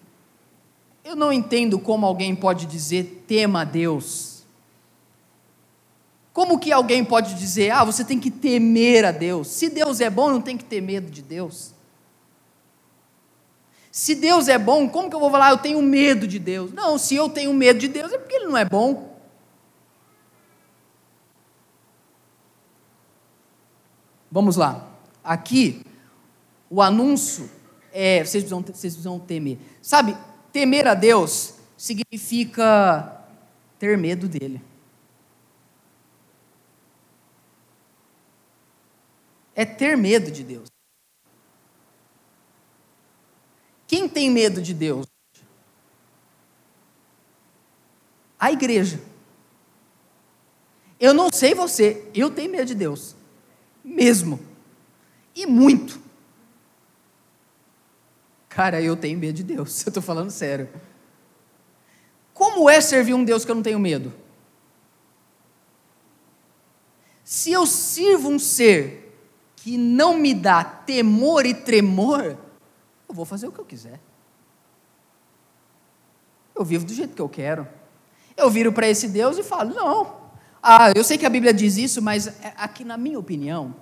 [1.04, 4.44] Eu não entendo como alguém pode dizer tema a Deus.
[6.32, 9.48] Como que alguém pode dizer, ah, você tem que temer a Deus?
[9.48, 11.74] Se Deus é bom, não tem que ter medo de Deus.
[13.92, 16.72] Se Deus é bom, como que eu vou falar, eu tenho medo de Deus?
[16.72, 19.17] Não, se eu tenho medo de Deus, é porque Ele não é bom.
[24.30, 24.86] Vamos lá.
[25.24, 25.84] Aqui,
[26.68, 27.50] o anúncio
[27.92, 28.18] é.
[28.18, 29.58] Vocês precisam, vocês precisam temer.
[29.80, 30.16] Sabe,
[30.52, 33.24] temer a Deus significa
[33.78, 34.62] ter medo dele.
[39.54, 40.68] É ter medo de Deus.
[43.86, 45.06] Quem tem medo de Deus?
[48.38, 49.00] A igreja.
[51.00, 53.17] Eu não sei você, eu tenho medo de Deus
[53.88, 54.38] mesmo.
[55.34, 56.00] E muito.
[58.48, 60.68] Cara, eu tenho medo de Deus, eu estou falando sério.
[62.34, 64.12] Como é servir um Deus que eu não tenho medo?
[67.24, 69.16] Se eu sirvo um ser
[69.56, 72.38] que não me dá temor e tremor,
[73.08, 74.00] eu vou fazer o que eu quiser.
[76.54, 77.68] Eu vivo do jeito que eu quero.
[78.36, 80.17] Eu viro para esse Deus e falo: não.
[80.62, 83.74] Ah, eu sei que a Bíblia diz isso, mas é aqui na minha opinião.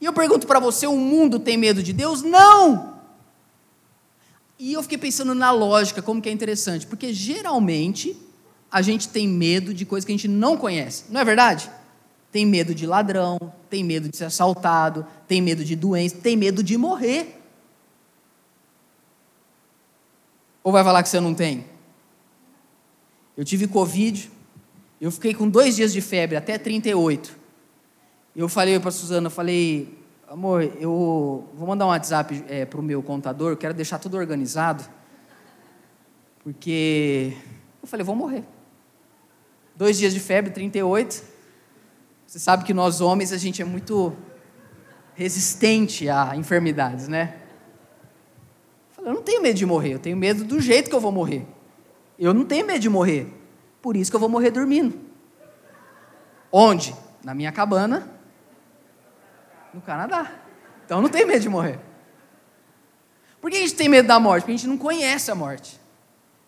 [0.00, 2.22] E eu pergunto para você: o mundo tem medo de Deus?
[2.22, 2.92] Não!
[4.58, 8.16] E eu fiquei pensando na lógica, como que é interessante, porque geralmente
[8.70, 11.70] a gente tem medo de coisas que a gente não conhece, não é verdade?
[12.30, 16.62] Tem medo de ladrão, tem medo de ser assaltado, tem medo de doença, tem medo
[16.62, 17.40] de morrer.
[20.62, 21.66] Ou vai falar que você não tem?
[23.36, 24.30] Eu tive Covid,
[25.02, 27.36] eu fiquei com dois dias de febre, até 38.
[28.36, 29.98] Eu falei para a Suzana, eu falei,
[30.28, 34.84] amor, eu vou mandar um WhatsApp é, para o meu contador, quero deixar tudo organizado,
[36.44, 37.36] porque
[37.82, 38.44] eu falei, vou morrer.
[39.74, 41.20] Dois dias de febre, 38.
[42.24, 44.16] Você sabe que nós homens, a gente é muito
[45.16, 47.38] resistente a enfermidades, né?
[48.90, 51.00] Eu falei, eu não tenho medo de morrer, eu tenho medo do jeito que eu
[51.00, 51.44] vou morrer.
[52.16, 53.41] Eu não tenho medo de morrer,
[53.82, 54.98] por isso que eu vou morrer dormindo.
[56.50, 56.94] Onde?
[57.24, 58.08] Na minha cabana,
[59.74, 60.32] no Canadá.
[60.84, 61.80] Então não tem medo de morrer.
[63.40, 64.42] Por que a gente tem medo da morte?
[64.42, 65.80] Porque a gente não conhece a morte.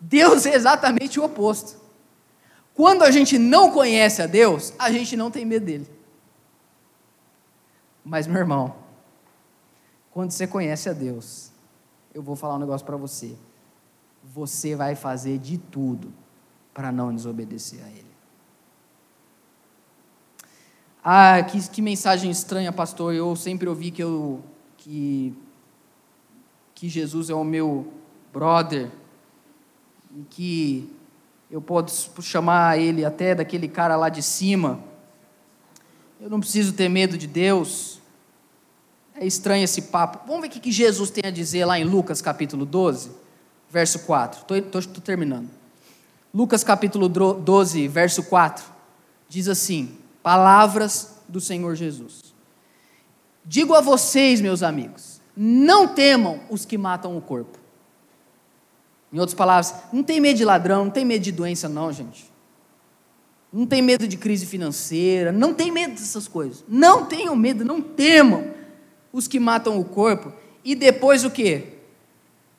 [0.00, 1.82] Deus é exatamente o oposto.
[2.72, 5.90] Quando a gente não conhece a Deus, a gente não tem medo dele.
[8.04, 8.76] Mas, meu irmão,
[10.10, 11.50] quando você conhece a Deus,
[12.12, 13.34] eu vou falar um negócio para você.
[14.22, 16.12] Você vai fazer de tudo
[16.74, 18.14] para não desobedecer a Ele.
[21.06, 23.14] Ah, que, que mensagem estranha, pastor.
[23.14, 24.42] Eu sempre ouvi que, eu,
[24.78, 25.34] que,
[26.74, 27.92] que Jesus é o meu
[28.32, 28.90] brother.
[30.16, 30.90] E que
[31.50, 34.80] eu posso chamar ele até daquele cara lá de cima.
[36.18, 38.00] Eu não preciso ter medo de Deus.
[39.14, 40.26] É estranho esse papo.
[40.26, 43.10] Vamos ver o que Jesus tem a dizer lá em Lucas capítulo 12,
[43.70, 44.40] verso 4.
[44.56, 45.50] Estou terminando.
[46.34, 48.64] Lucas capítulo 12, verso 4.
[49.28, 52.34] Diz assim: Palavras do Senhor Jesus.
[53.44, 57.58] Digo a vocês, meus amigos, não temam os que matam o corpo.
[59.12, 62.28] Em outras palavras, não tem medo de ladrão, não tem medo de doença, não, gente.
[63.52, 66.64] Não tem medo de crise financeira, não tem medo dessas coisas.
[66.66, 68.52] Não tenham medo, não temam
[69.12, 70.32] os que matam o corpo.
[70.64, 71.74] E depois o que?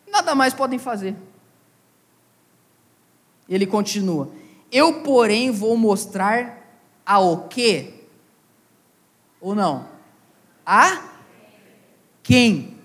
[0.09, 1.13] Nada mais podem fazer.
[3.47, 4.29] Ele continua:
[4.71, 7.93] Eu, porém, vou mostrar a o quê?
[9.39, 9.87] Ou não?
[10.65, 11.13] A
[12.23, 12.79] quem?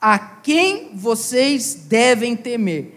[0.00, 2.94] A quem vocês devem temer?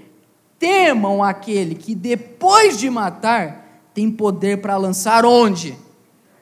[0.58, 5.78] Temam aquele que depois de matar tem poder para lançar onde?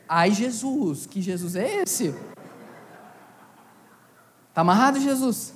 [0.07, 2.13] Ai, Jesus, que Jesus é esse?
[4.49, 5.53] Está amarrado, Jesus?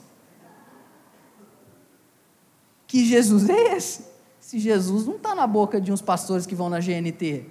[2.88, 4.13] Que Jesus é esse?
[4.54, 7.44] Se Jesus não está na boca de uns pastores que vão na GNT.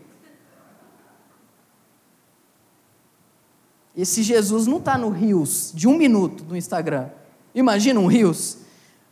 [3.97, 7.09] Esse Jesus não está no Rios de um minuto no Instagram.
[7.53, 8.59] Imagina um Rios.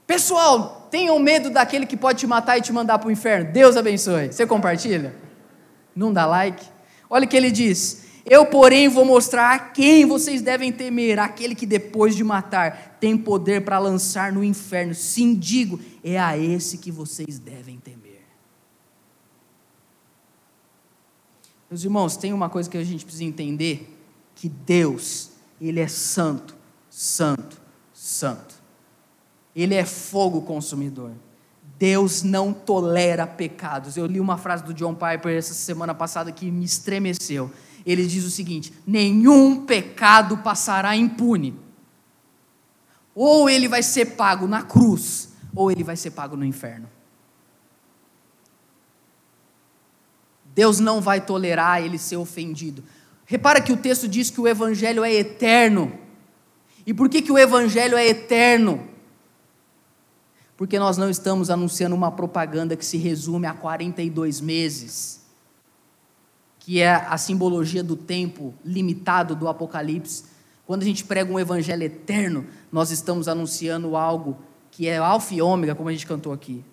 [0.06, 3.52] Pessoal, tenham medo daquele que pode te matar e te mandar para o inferno.
[3.52, 4.32] Deus abençoe.
[4.32, 5.12] Você compartilha?
[5.92, 6.64] Não dá like?
[7.10, 8.04] Olha o que ele diz.
[8.24, 13.16] Eu, porém, vou mostrar a quem vocês devem temer, aquele que depois de matar tem
[13.16, 14.94] poder para lançar no inferno.
[14.94, 18.20] Sim, digo, é a esse que vocês devem temer.
[21.70, 23.96] Meus irmãos, tem uma coisa que a gente precisa entender
[24.34, 26.56] que Deus, Ele é santo,
[26.90, 27.60] santo,
[27.94, 28.56] santo.
[29.54, 31.12] Ele é fogo consumidor.
[31.78, 33.96] Deus não tolera pecados.
[33.96, 37.50] Eu li uma frase do John Piper essa semana passada que me estremeceu.
[37.84, 41.54] Ele diz o seguinte: nenhum pecado passará impune.
[43.14, 46.88] Ou ele vai ser pago na cruz, ou ele vai ser pago no inferno.
[50.54, 52.82] Deus não vai tolerar ele ser ofendido.
[53.24, 55.92] Repara que o texto diz que o evangelho é eterno.
[56.86, 58.88] E por que, que o evangelho é eterno?
[60.56, 65.19] Porque nós não estamos anunciando uma propaganda que se resume a 42 meses,
[66.60, 70.24] que é a simbologia do tempo limitado do Apocalipse.
[70.64, 74.38] Quando a gente prega um evangelho eterno, nós estamos anunciando algo
[74.70, 76.64] que é alfa e ômega, como a gente cantou aqui.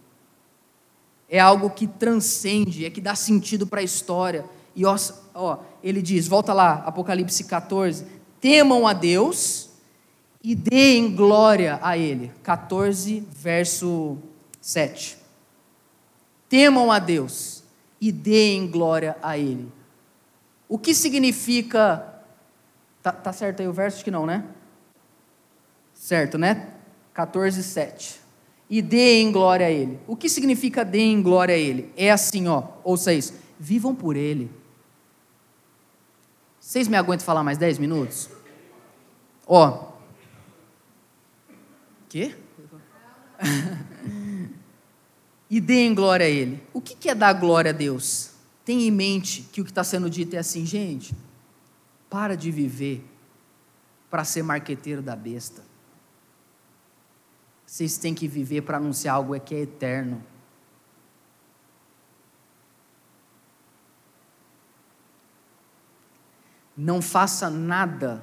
[1.28, 4.46] É algo que transcende, é que dá sentido para a história
[4.78, 4.96] e ó,
[5.34, 8.06] ó, ele diz, volta lá, Apocalipse 14:
[8.40, 9.72] temam a Deus
[10.44, 12.32] e deem glória a Ele.
[12.44, 14.20] 14, verso
[14.62, 15.18] 7.
[16.48, 17.64] temam a Deus
[18.00, 19.68] e deem glória a Ele.
[20.70, 22.22] O que significa.
[23.02, 23.98] Tá, tá certo aí o verso?
[23.98, 24.44] Acho que não, né?
[25.94, 26.74] Certo, né?
[27.14, 28.20] 14, 7.
[28.70, 30.00] E deem glória a Ele.
[30.06, 31.92] O que significa deem glória a Ele?
[31.96, 33.34] É assim, ó, ouça isso.
[33.60, 34.52] Vivam por Ele.
[36.60, 38.30] Vocês me aguentam falar mais 10 minutos?
[39.48, 39.94] Ó.
[42.10, 42.36] Quê?
[45.50, 46.62] e deem glória a Ele.
[46.74, 48.37] O que é dar glória a Deus?
[48.68, 51.16] Tenha em mente que o que está sendo dito é assim, gente,
[52.10, 53.02] para de viver
[54.10, 55.64] para ser marqueteiro da besta.
[57.66, 60.22] Vocês têm que viver para anunciar algo que é eterno.
[66.76, 68.22] Não faça nada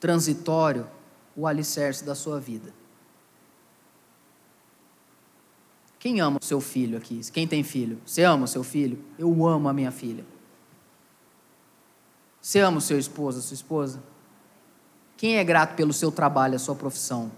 [0.00, 0.88] transitório
[1.36, 2.72] o alicerce da sua vida.
[6.06, 7.20] Quem ama o seu filho aqui?
[7.32, 8.00] Quem tem filho?
[8.06, 9.04] Você ama o seu filho?
[9.18, 10.24] Eu amo a minha filha.
[12.40, 14.00] Você ama o seu esposo, a sua esposa?
[15.16, 17.32] Quem é grato pelo seu trabalho, a sua profissão?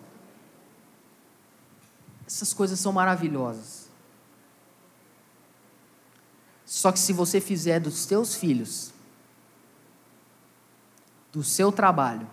[2.27, 3.89] Essas coisas são maravilhosas.
[6.67, 8.93] Só que se você fizer dos seus filhos,
[11.33, 12.29] do seu trabalho,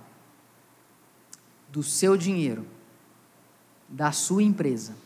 [1.69, 2.67] do seu dinheiro,
[3.87, 5.04] da sua empresa,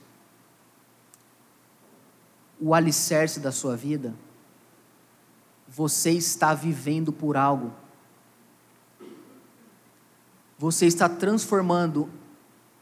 [2.60, 4.14] o alicerce da sua vida,
[5.68, 7.72] você está vivendo por algo.
[10.58, 12.10] Você está transformando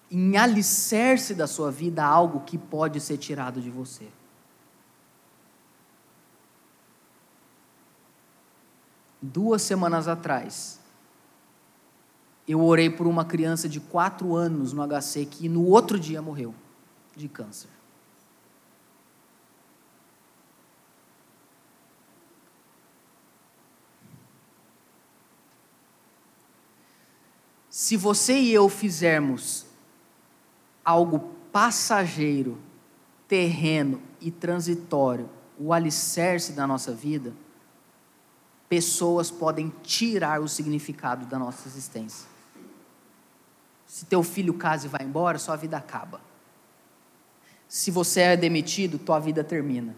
[0.09, 4.07] em alicerce da sua vida algo que pode ser tirado de você.
[9.21, 10.79] Duas semanas atrás,
[12.47, 16.55] eu orei por uma criança de quatro anos no HC que no outro dia morreu
[17.15, 17.76] de câncer.
[27.77, 29.63] Se você e eu fizermos
[30.83, 31.19] algo
[31.51, 32.57] passageiro,
[33.27, 37.33] terreno e transitório, o alicerce da nossa vida,
[38.67, 42.27] pessoas podem tirar o significado da nossa existência.
[43.85, 46.19] Se teu filho casa e vai embora, sua vida acaba.
[47.69, 49.95] Se você é demitido, tua vida termina.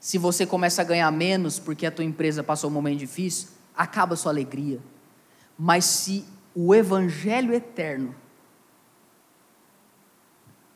[0.00, 4.14] Se você começa a ganhar menos porque a tua empresa passou um momento difícil, acaba
[4.14, 4.80] a sua alegria.
[5.56, 8.14] Mas se o Evangelho eterno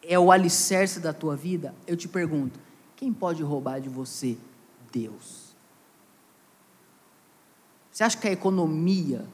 [0.02, 2.58] é o alicerce da tua vida, eu te pergunto:
[2.96, 4.36] quem pode roubar de você?
[4.90, 5.54] Deus.
[7.92, 9.26] Você acha que a economia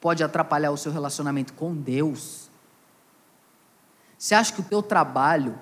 [0.00, 2.50] pode atrapalhar o seu relacionamento com Deus?
[4.18, 5.58] Você acha que o teu trabalho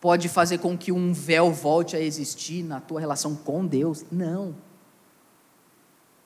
[0.00, 4.04] pode fazer com que um véu volte a existir na tua relação com Deus?
[4.10, 4.54] Não.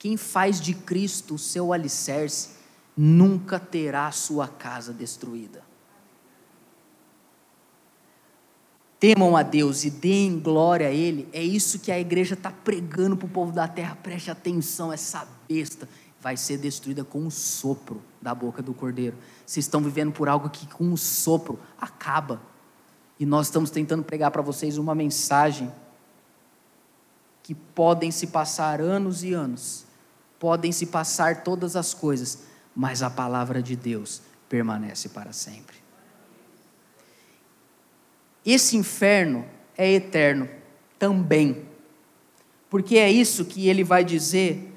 [0.03, 2.49] Quem faz de Cristo o seu alicerce
[2.95, 5.63] nunca terá sua casa destruída.
[8.99, 13.15] Temam a Deus e deem glória a Ele, é isso que a igreja está pregando
[13.15, 13.95] para o povo da terra.
[13.95, 15.87] Preste atenção, essa besta
[16.19, 19.15] vai ser destruída com um sopro da boca do cordeiro.
[19.45, 22.41] Vocês estão vivendo por algo que com um sopro acaba.
[23.17, 25.71] E nós estamos tentando pregar para vocês uma mensagem
[27.41, 29.92] que podem se passar anos e anos,
[30.43, 32.39] podem se passar todas as coisas,
[32.75, 35.77] mas a palavra de Deus permanece para sempre.
[38.45, 39.45] Esse inferno
[39.77, 40.49] é eterno
[40.99, 41.63] também,
[42.69, 44.69] porque é isso que ele vai dizer,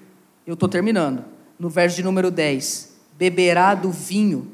[0.47, 1.25] eu estou terminando,
[1.59, 4.53] no verso de número 10: beberá do vinho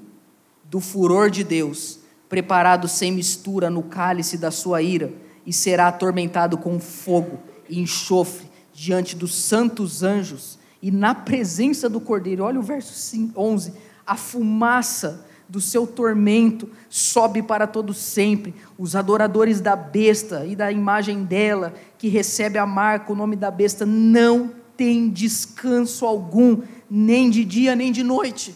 [0.64, 5.12] do furor de Deus, preparado sem mistura no cálice da sua ira,
[5.44, 7.38] e será atormentado com fogo
[7.68, 12.42] e enxofre diante dos santos anjos e na presença do Cordeiro.
[12.42, 12.92] Olha o verso
[13.36, 13.72] 11:
[14.04, 18.54] a fumaça do seu tormento sobe para todo sempre.
[18.76, 23.50] Os adoradores da besta e da imagem dela, que recebe a marca, o nome da
[23.50, 28.54] besta, não tem descanso algum, nem de dia nem de noite.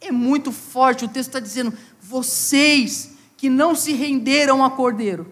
[0.00, 5.26] É muito forte, o texto está dizendo: vocês que não se renderam a Cordeiro,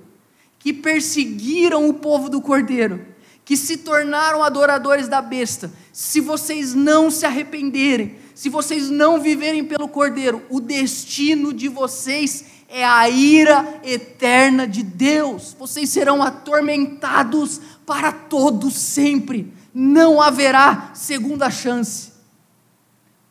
[0.58, 3.06] que perseguiram o povo do Cordeiro,
[3.50, 9.64] que se tornaram adoradores da besta, se vocês não se arrependerem, se vocês não viverem
[9.64, 15.56] pelo Cordeiro, o destino de vocês é a ira eterna de Deus.
[15.58, 19.52] Vocês serão atormentados para todo sempre.
[19.74, 22.12] Não haverá segunda chance.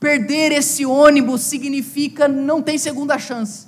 [0.01, 3.67] Perder esse ônibus significa não tem segunda chance.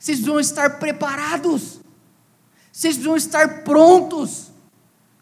[0.00, 1.78] Vocês vão estar preparados.
[2.72, 4.50] Vocês precisam estar prontos.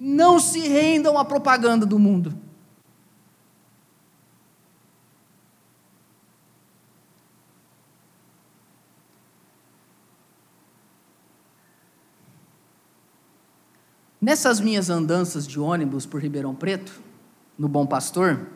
[0.00, 2.34] Não se rendam à propaganda do mundo.
[14.18, 17.00] Nessas minhas andanças de ônibus por Ribeirão Preto,
[17.58, 18.48] no Bom Pastor,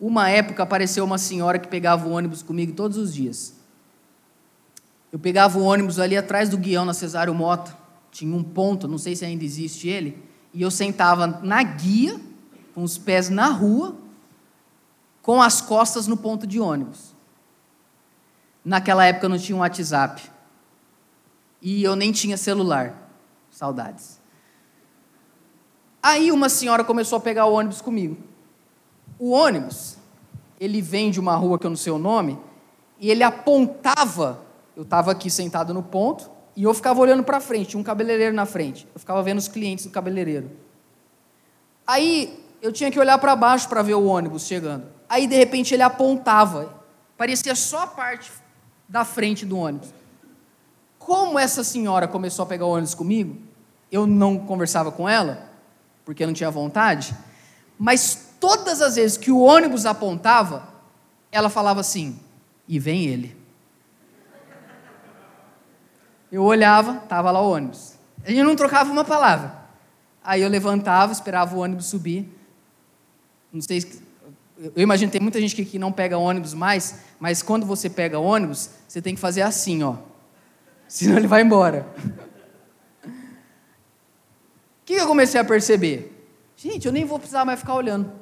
[0.00, 3.54] uma época apareceu uma senhora que pegava o ônibus comigo todos os dias.
[5.12, 7.76] Eu pegava o ônibus ali atrás do guião na Cesário Mota,
[8.14, 12.20] tinha um ponto, não sei se ainda existe ele, e eu sentava na guia,
[12.72, 13.96] com os pés na rua,
[15.20, 17.12] com as costas no ponto de ônibus.
[18.64, 20.30] Naquela época não tinha um WhatsApp.
[21.60, 23.10] E eu nem tinha celular.
[23.50, 24.20] Saudades.
[26.00, 28.16] Aí uma senhora começou a pegar o ônibus comigo.
[29.18, 29.98] O ônibus,
[30.60, 32.38] ele vem de uma rua que eu não sei o nome,
[33.00, 34.40] e ele apontava.
[34.76, 38.46] Eu estava aqui sentado no ponto, e eu ficava olhando para frente, um cabeleireiro na
[38.46, 38.86] frente.
[38.94, 40.50] Eu ficava vendo os clientes do cabeleireiro.
[41.86, 44.86] Aí eu tinha que olhar para baixo para ver o ônibus chegando.
[45.08, 46.74] Aí de repente ele apontava,
[47.16, 48.30] parecia só a parte
[48.88, 49.92] da frente do ônibus.
[50.98, 53.36] Como essa senhora começou a pegar o ônibus comigo,
[53.92, 55.50] eu não conversava com ela,
[56.04, 57.14] porque eu não tinha vontade,
[57.78, 60.68] mas todas as vezes que o ônibus apontava,
[61.30, 62.18] ela falava assim:
[62.66, 63.36] e vem ele.
[66.34, 67.94] Eu olhava, estava lá o ônibus.
[68.24, 69.54] A gente não trocava uma palavra.
[70.22, 72.28] Aí eu levantava, esperava o ônibus subir.
[73.52, 73.84] Não sei,
[74.58, 78.18] eu imagino que tem muita gente que não pega ônibus mais, mas quando você pega
[78.18, 79.96] ônibus, você tem que fazer assim, ó
[80.88, 81.86] senão ele vai embora.
[83.04, 83.10] O
[84.84, 86.12] que eu comecei a perceber?
[86.56, 88.12] Gente, eu nem vou precisar mais ficar olhando.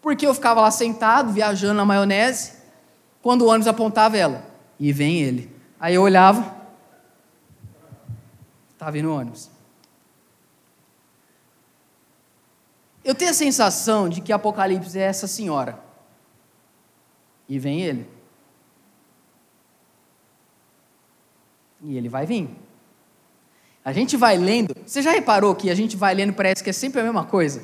[0.00, 2.52] Porque eu ficava lá sentado, viajando na maionese,
[3.22, 4.44] quando o ônibus apontava ela.
[4.78, 5.51] E vem ele.
[5.82, 6.56] Aí eu olhava,
[8.72, 9.50] estava vindo ônibus.
[13.04, 15.76] Eu tenho a sensação de que Apocalipse é essa senhora.
[17.48, 18.08] E vem ele.
[21.82, 22.48] E ele vai vir.
[23.84, 24.76] A gente vai lendo.
[24.86, 27.60] Você já reparou que a gente vai lendo parece que é sempre a mesma coisa?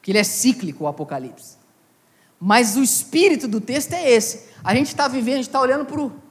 [0.00, 1.56] Que ele é cíclico o Apocalipse.
[2.38, 4.50] Mas o espírito do texto é esse.
[4.62, 6.25] A gente está vivendo, a gente está olhando para o.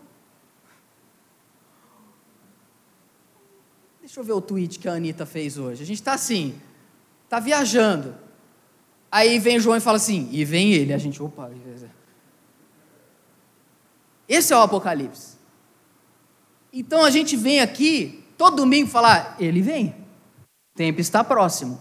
[4.15, 5.83] Deixa eu ver o tweet que a Anitta fez hoje.
[5.83, 6.55] A gente está assim,
[7.25, 8.15] está viajando.
[9.11, 10.93] Aí vem João e fala assim, e vem ele.
[10.93, 11.51] A gente, opa.
[14.25, 15.35] Esse é o Apocalipse.
[16.71, 21.77] Então a gente vem aqui todo domingo falar: Ele vem, o tempo está próximo,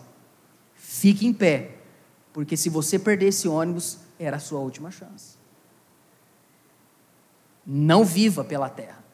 [0.75, 1.77] fique em pé,
[2.33, 5.37] porque se você perder esse ônibus, era a sua última chance.
[7.65, 9.05] Não viva pela terra.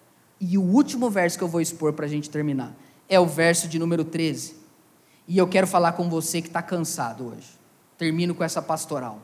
[0.41, 2.75] E o último verso que eu vou expor para a gente terminar
[3.11, 4.55] é o verso de número 13.
[5.27, 7.59] E eu quero falar com você que está cansado hoje.
[7.99, 9.21] Termino com essa pastoral.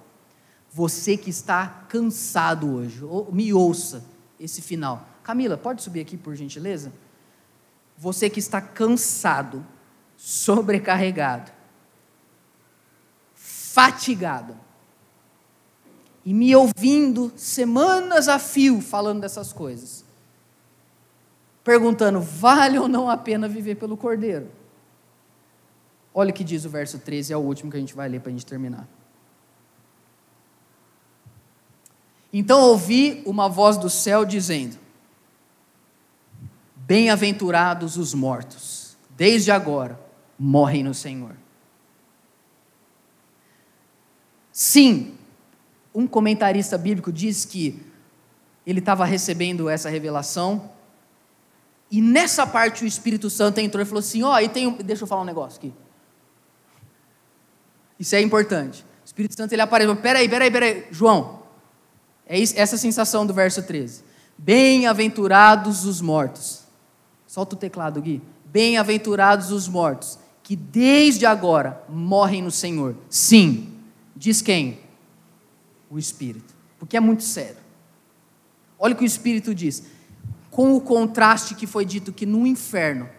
[0.72, 3.01] Você que está cansado hoje,
[3.32, 4.05] me ouça
[4.39, 5.09] esse final.
[5.22, 6.93] Camila, pode subir aqui por gentileza?
[7.97, 9.64] Você que está cansado,
[10.16, 11.51] sobrecarregado,
[13.34, 14.57] fatigado,
[16.24, 20.05] e me ouvindo semanas a fio falando dessas coisas,
[21.66, 24.48] perguntando: vale ou não a pena viver pelo Cordeiro?
[26.14, 28.20] Olha o que diz o verso 13, é o último que a gente vai ler
[28.20, 28.86] para a gente terminar.
[32.32, 34.78] Então ouvi uma voz do céu dizendo:
[36.76, 39.98] Bem-aventurados os mortos, desde agora
[40.38, 41.34] morrem no Senhor.
[44.52, 45.18] Sim,
[45.92, 47.84] um comentarista bíblico diz que
[48.64, 50.75] ele estava recebendo essa revelação,
[51.91, 54.72] e nessa parte o Espírito Santo entrou e falou assim: Ó, oh, e tem um...
[54.72, 55.72] deixa eu falar um negócio aqui.
[57.99, 58.82] Isso é importante.
[59.03, 61.43] O Espírito Santo ele apareceu, peraí, peraí, peraí, João,
[62.26, 64.05] é essa sensação do verso 13.
[64.37, 66.66] Bem-aventurados os mortos
[67.37, 68.22] Solta o teclado, Gui.
[68.47, 72.97] Bem-aventurados os mortos, que desde agora morrem no Senhor.
[73.11, 73.74] Sim,
[74.16, 74.80] diz quem?
[75.91, 76.55] O Espírito.
[76.78, 77.59] Porque é muito sério.
[78.78, 79.82] Olha o que o Espírito diz.
[80.57, 83.11] Com o contraste que foi dito que no inferno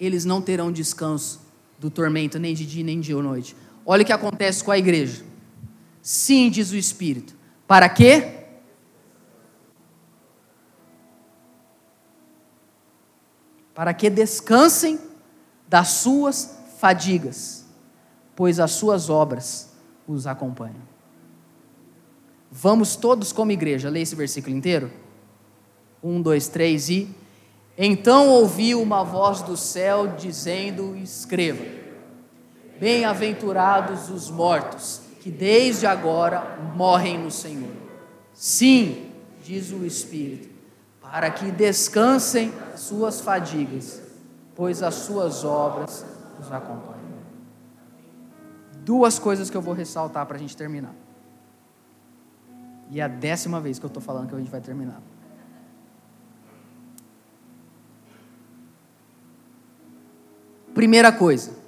[0.00, 1.40] eles não terão descanso
[1.78, 3.54] do tormento, nem de dia nem de noite.
[3.86, 5.24] Olha o que acontece com a igreja.
[6.02, 7.36] Sim, diz o Espírito.
[7.64, 8.34] Para quê?
[13.72, 14.98] para que descansem
[15.68, 17.64] das suas fadigas,
[18.34, 19.72] pois as suas obras
[20.08, 20.82] os acompanham.
[22.50, 24.90] Vamos todos como igreja, ler esse versículo inteiro?
[26.02, 27.08] Um, dois, três e.
[27.76, 31.64] Então ouvi uma voz do céu dizendo: Escreva,
[32.80, 37.70] bem-aventurados os mortos, que desde agora morrem no Senhor.
[38.32, 39.12] Sim,
[39.44, 40.48] diz o Espírito,
[41.00, 44.00] para que descansem suas fadigas,
[44.54, 46.04] pois as suas obras
[46.40, 46.98] os acompanham.
[48.84, 50.94] Duas coisas que eu vou ressaltar para a gente terminar.
[52.90, 55.00] E é a décima vez que eu estou falando que a gente vai terminar.
[60.78, 61.58] Primeira coisa,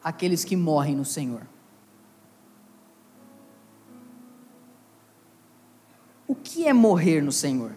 [0.00, 1.42] aqueles que morrem no Senhor.
[6.24, 7.72] O que é morrer no Senhor?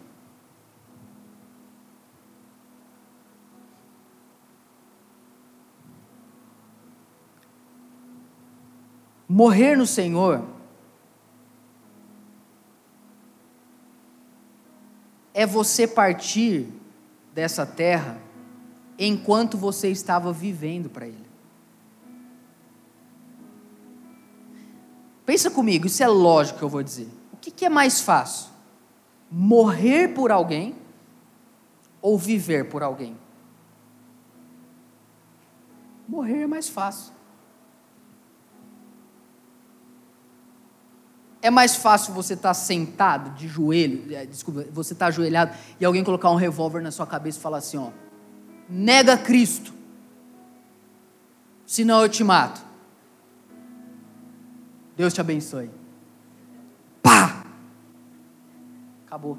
[9.28, 10.46] Morrer no Senhor
[15.34, 16.68] é você partir
[17.34, 18.22] dessa terra
[18.98, 21.34] enquanto você estava vivendo para Ele.
[25.26, 27.08] Pensa comigo, isso é lógico que eu vou dizer.
[27.32, 28.52] O que, que é mais fácil?
[29.32, 30.76] Morrer por alguém
[32.02, 33.18] ou viver por alguém?
[36.08, 37.14] Morrer é mais fácil.
[41.42, 45.84] É mais fácil você estar tá sentado de joelho, desculpa, você estar tá ajoelhado e
[45.84, 47.90] alguém colocar um revólver na sua cabeça e falar assim, ó,
[48.70, 49.74] nega Cristo,
[51.66, 52.62] senão eu te mato.
[54.96, 55.70] Deus te abençoe.
[57.02, 57.46] Pá!
[59.06, 59.38] Acabou.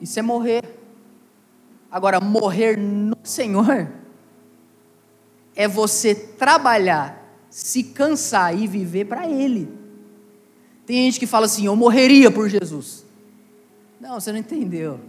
[0.00, 0.62] Isso é morrer.
[1.90, 3.90] Agora, morrer no Senhor
[5.56, 7.18] é você trabalhar
[7.50, 9.68] se cansar e viver para Ele.
[10.86, 13.04] Tem gente que fala assim: eu morreria por Jesus.
[14.00, 15.00] Não, você não entendeu.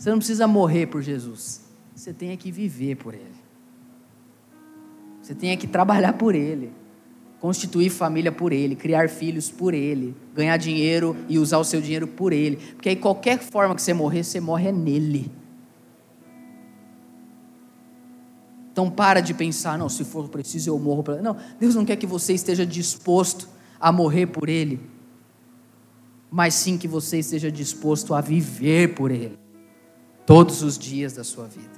[0.00, 1.60] Você não precisa morrer por Jesus.
[1.94, 3.34] Você tem que viver por Ele.
[5.20, 6.72] Você tem que trabalhar por Ele.
[7.38, 12.08] Constituir família por Ele, criar filhos por Ele, ganhar dinheiro e usar o seu dinheiro
[12.08, 12.56] por Ele.
[12.56, 15.30] Porque aí qualquer forma que você morrer, você morre é nele.
[18.72, 21.02] Então para de pensar, não, se for preciso eu morro.
[21.02, 21.20] Pra...
[21.20, 23.46] Não, Deus não quer que você esteja disposto
[23.78, 24.80] a morrer por Ele,
[26.30, 29.38] mas sim que você esteja disposto a viver por Ele,
[30.30, 31.68] todos os dias da sua vida.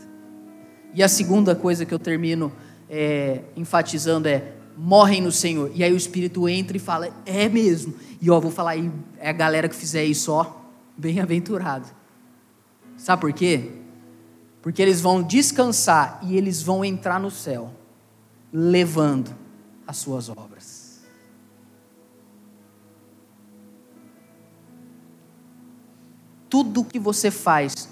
[0.92, 2.53] E a segunda coisa que eu termino
[2.88, 5.70] é, enfatizando é: morrem no Senhor.
[5.74, 7.94] E aí o Espírito entra e fala: é mesmo.
[8.20, 10.53] E ó, vou falar aí, é a galera que fizer isso, ó,
[10.98, 11.88] bem-aventurado.
[12.98, 13.70] Sabe por quê?
[14.62, 17.74] porque eles vão descansar e eles vão entrar no céu,
[18.53, 19.34] levando
[19.84, 21.00] as suas obras.
[26.48, 27.88] Tudo que você faz,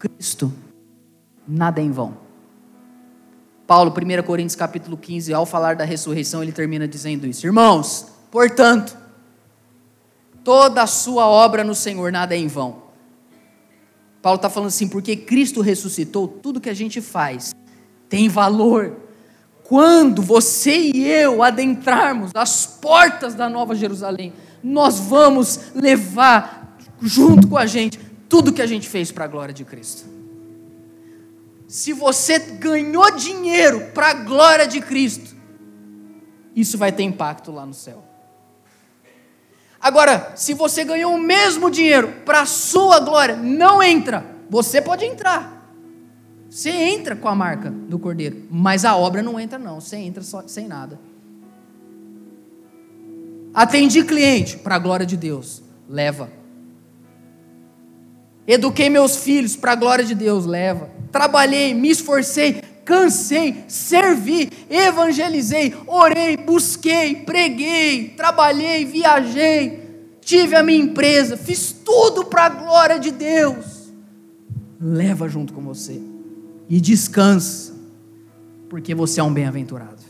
[0.00, 0.50] Cristo,
[1.46, 2.16] nada é em vão.
[3.66, 7.46] Paulo, 1 Coríntios capítulo 15, ao falar da ressurreição, ele termina dizendo isso.
[7.46, 8.96] Irmãos, portanto,
[10.42, 12.82] toda a sua obra no Senhor nada é em vão.
[14.22, 17.54] Paulo está falando assim, porque Cristo ressuscitou, tudo que a gente faz
[18.08, 18.96] tem valor.
[19.64, 24.32] Quando você e eu adentrarmos as portas da Nova Jerusalém,
[24.64, 29.52] nós vamos levar junto com a gente tudo que a gente fez para a glória
[29.52, 30.08] de Cristo.
[31.66, 35.34] Se você ganhou dinheiro para a glória de Cristo,
[36.54, 38.04] isso vai ter impacto lá no céu.
[39.80, 44.24] Agora, se você ganhou o mesmo dinheiro para a sua glória, não entra.
[44.48, 45.60] Você pode entrar.
[46.48, 49.80] Você entra com a marca do cordeiro, mas a obra não entra não.
[49.80, 51.00] Você entra só, sem nada.
[53.52, 56.39] Atendi cliente para a glória de Deus, leva.
[58.52, 60.90] Eduquei meus filhos para a glória de Deus, leva.
[61.12, 71.36] Trabalhei, me esforcei, cansei, servi, evangelizei, orei, busquei, preguei, trabalhei, viajei, tive a minha empresa,
[71.36, 73.92] fiz tudo para a glória de Deus.
[74.80, 76.02] Leva junto com você
[76.68, 77.72] e descansa,
[78.68, 80.02] porque você é um bem-aventurado.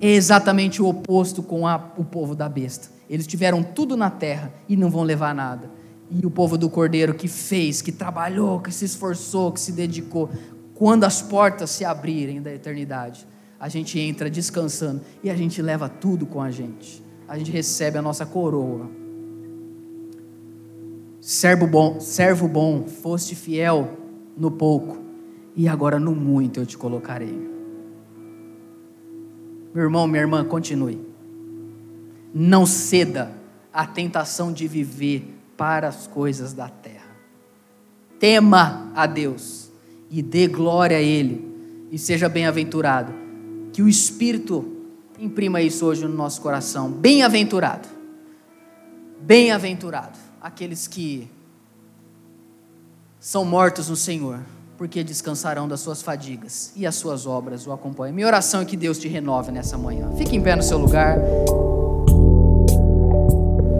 [0.00, 2.88] É exatamente o oposto com a, o povo da besta.
[3.10, 5.81] Eles tiveram tudo na terra e não vão levar nada.
[6.14, 10.28] E o povo do cordeiro que fez, que trabalhou, que se esforçou, que se dedicou,
[10.74, 13.26] quando as portas se abrirem da eternidade,
[13.58, 17.02] a gente entra descansando e a gente leva tudo com a gente.
[17.26, 18.90] A gente recebe a nossa coroa.
[21.20, 23.96] Servo bom, servo bom, foste fiel
[24.36, 24.98] no pouco,
[25.54, 27.48] e agora no muito eu te colocarei.
[29.72, 31.00] Meu irmão, minha irmã, continue.
[32.34, 33.32] Não ceda
[33.72, 35.31] à tentação de viver
[35.62, 37.06] para as coisas da terra.
[38.18, 39.70] Tema a Deus
[40.10, 43.12] e dê glória a Ele e seja bem-aventurado.
[43.72, 44.68] Que o Espírito
[45.20, 46.90] imprima isso hoje no nosso coração.
[46.90, 47.88] Bem-aventurado.
[49.20, 51.30] Bem-aventurado aqueles que
[53.20, 54.40] são mortos no Senhor,
[54.76, 58.16] porque descansarão das suas fadigas e as suas obras o acompanham.
[58.16, 60.10] Minha oração é que Deus te renove nessa manhã.
[60.16, 61.18] Fique em pé no seu lugar.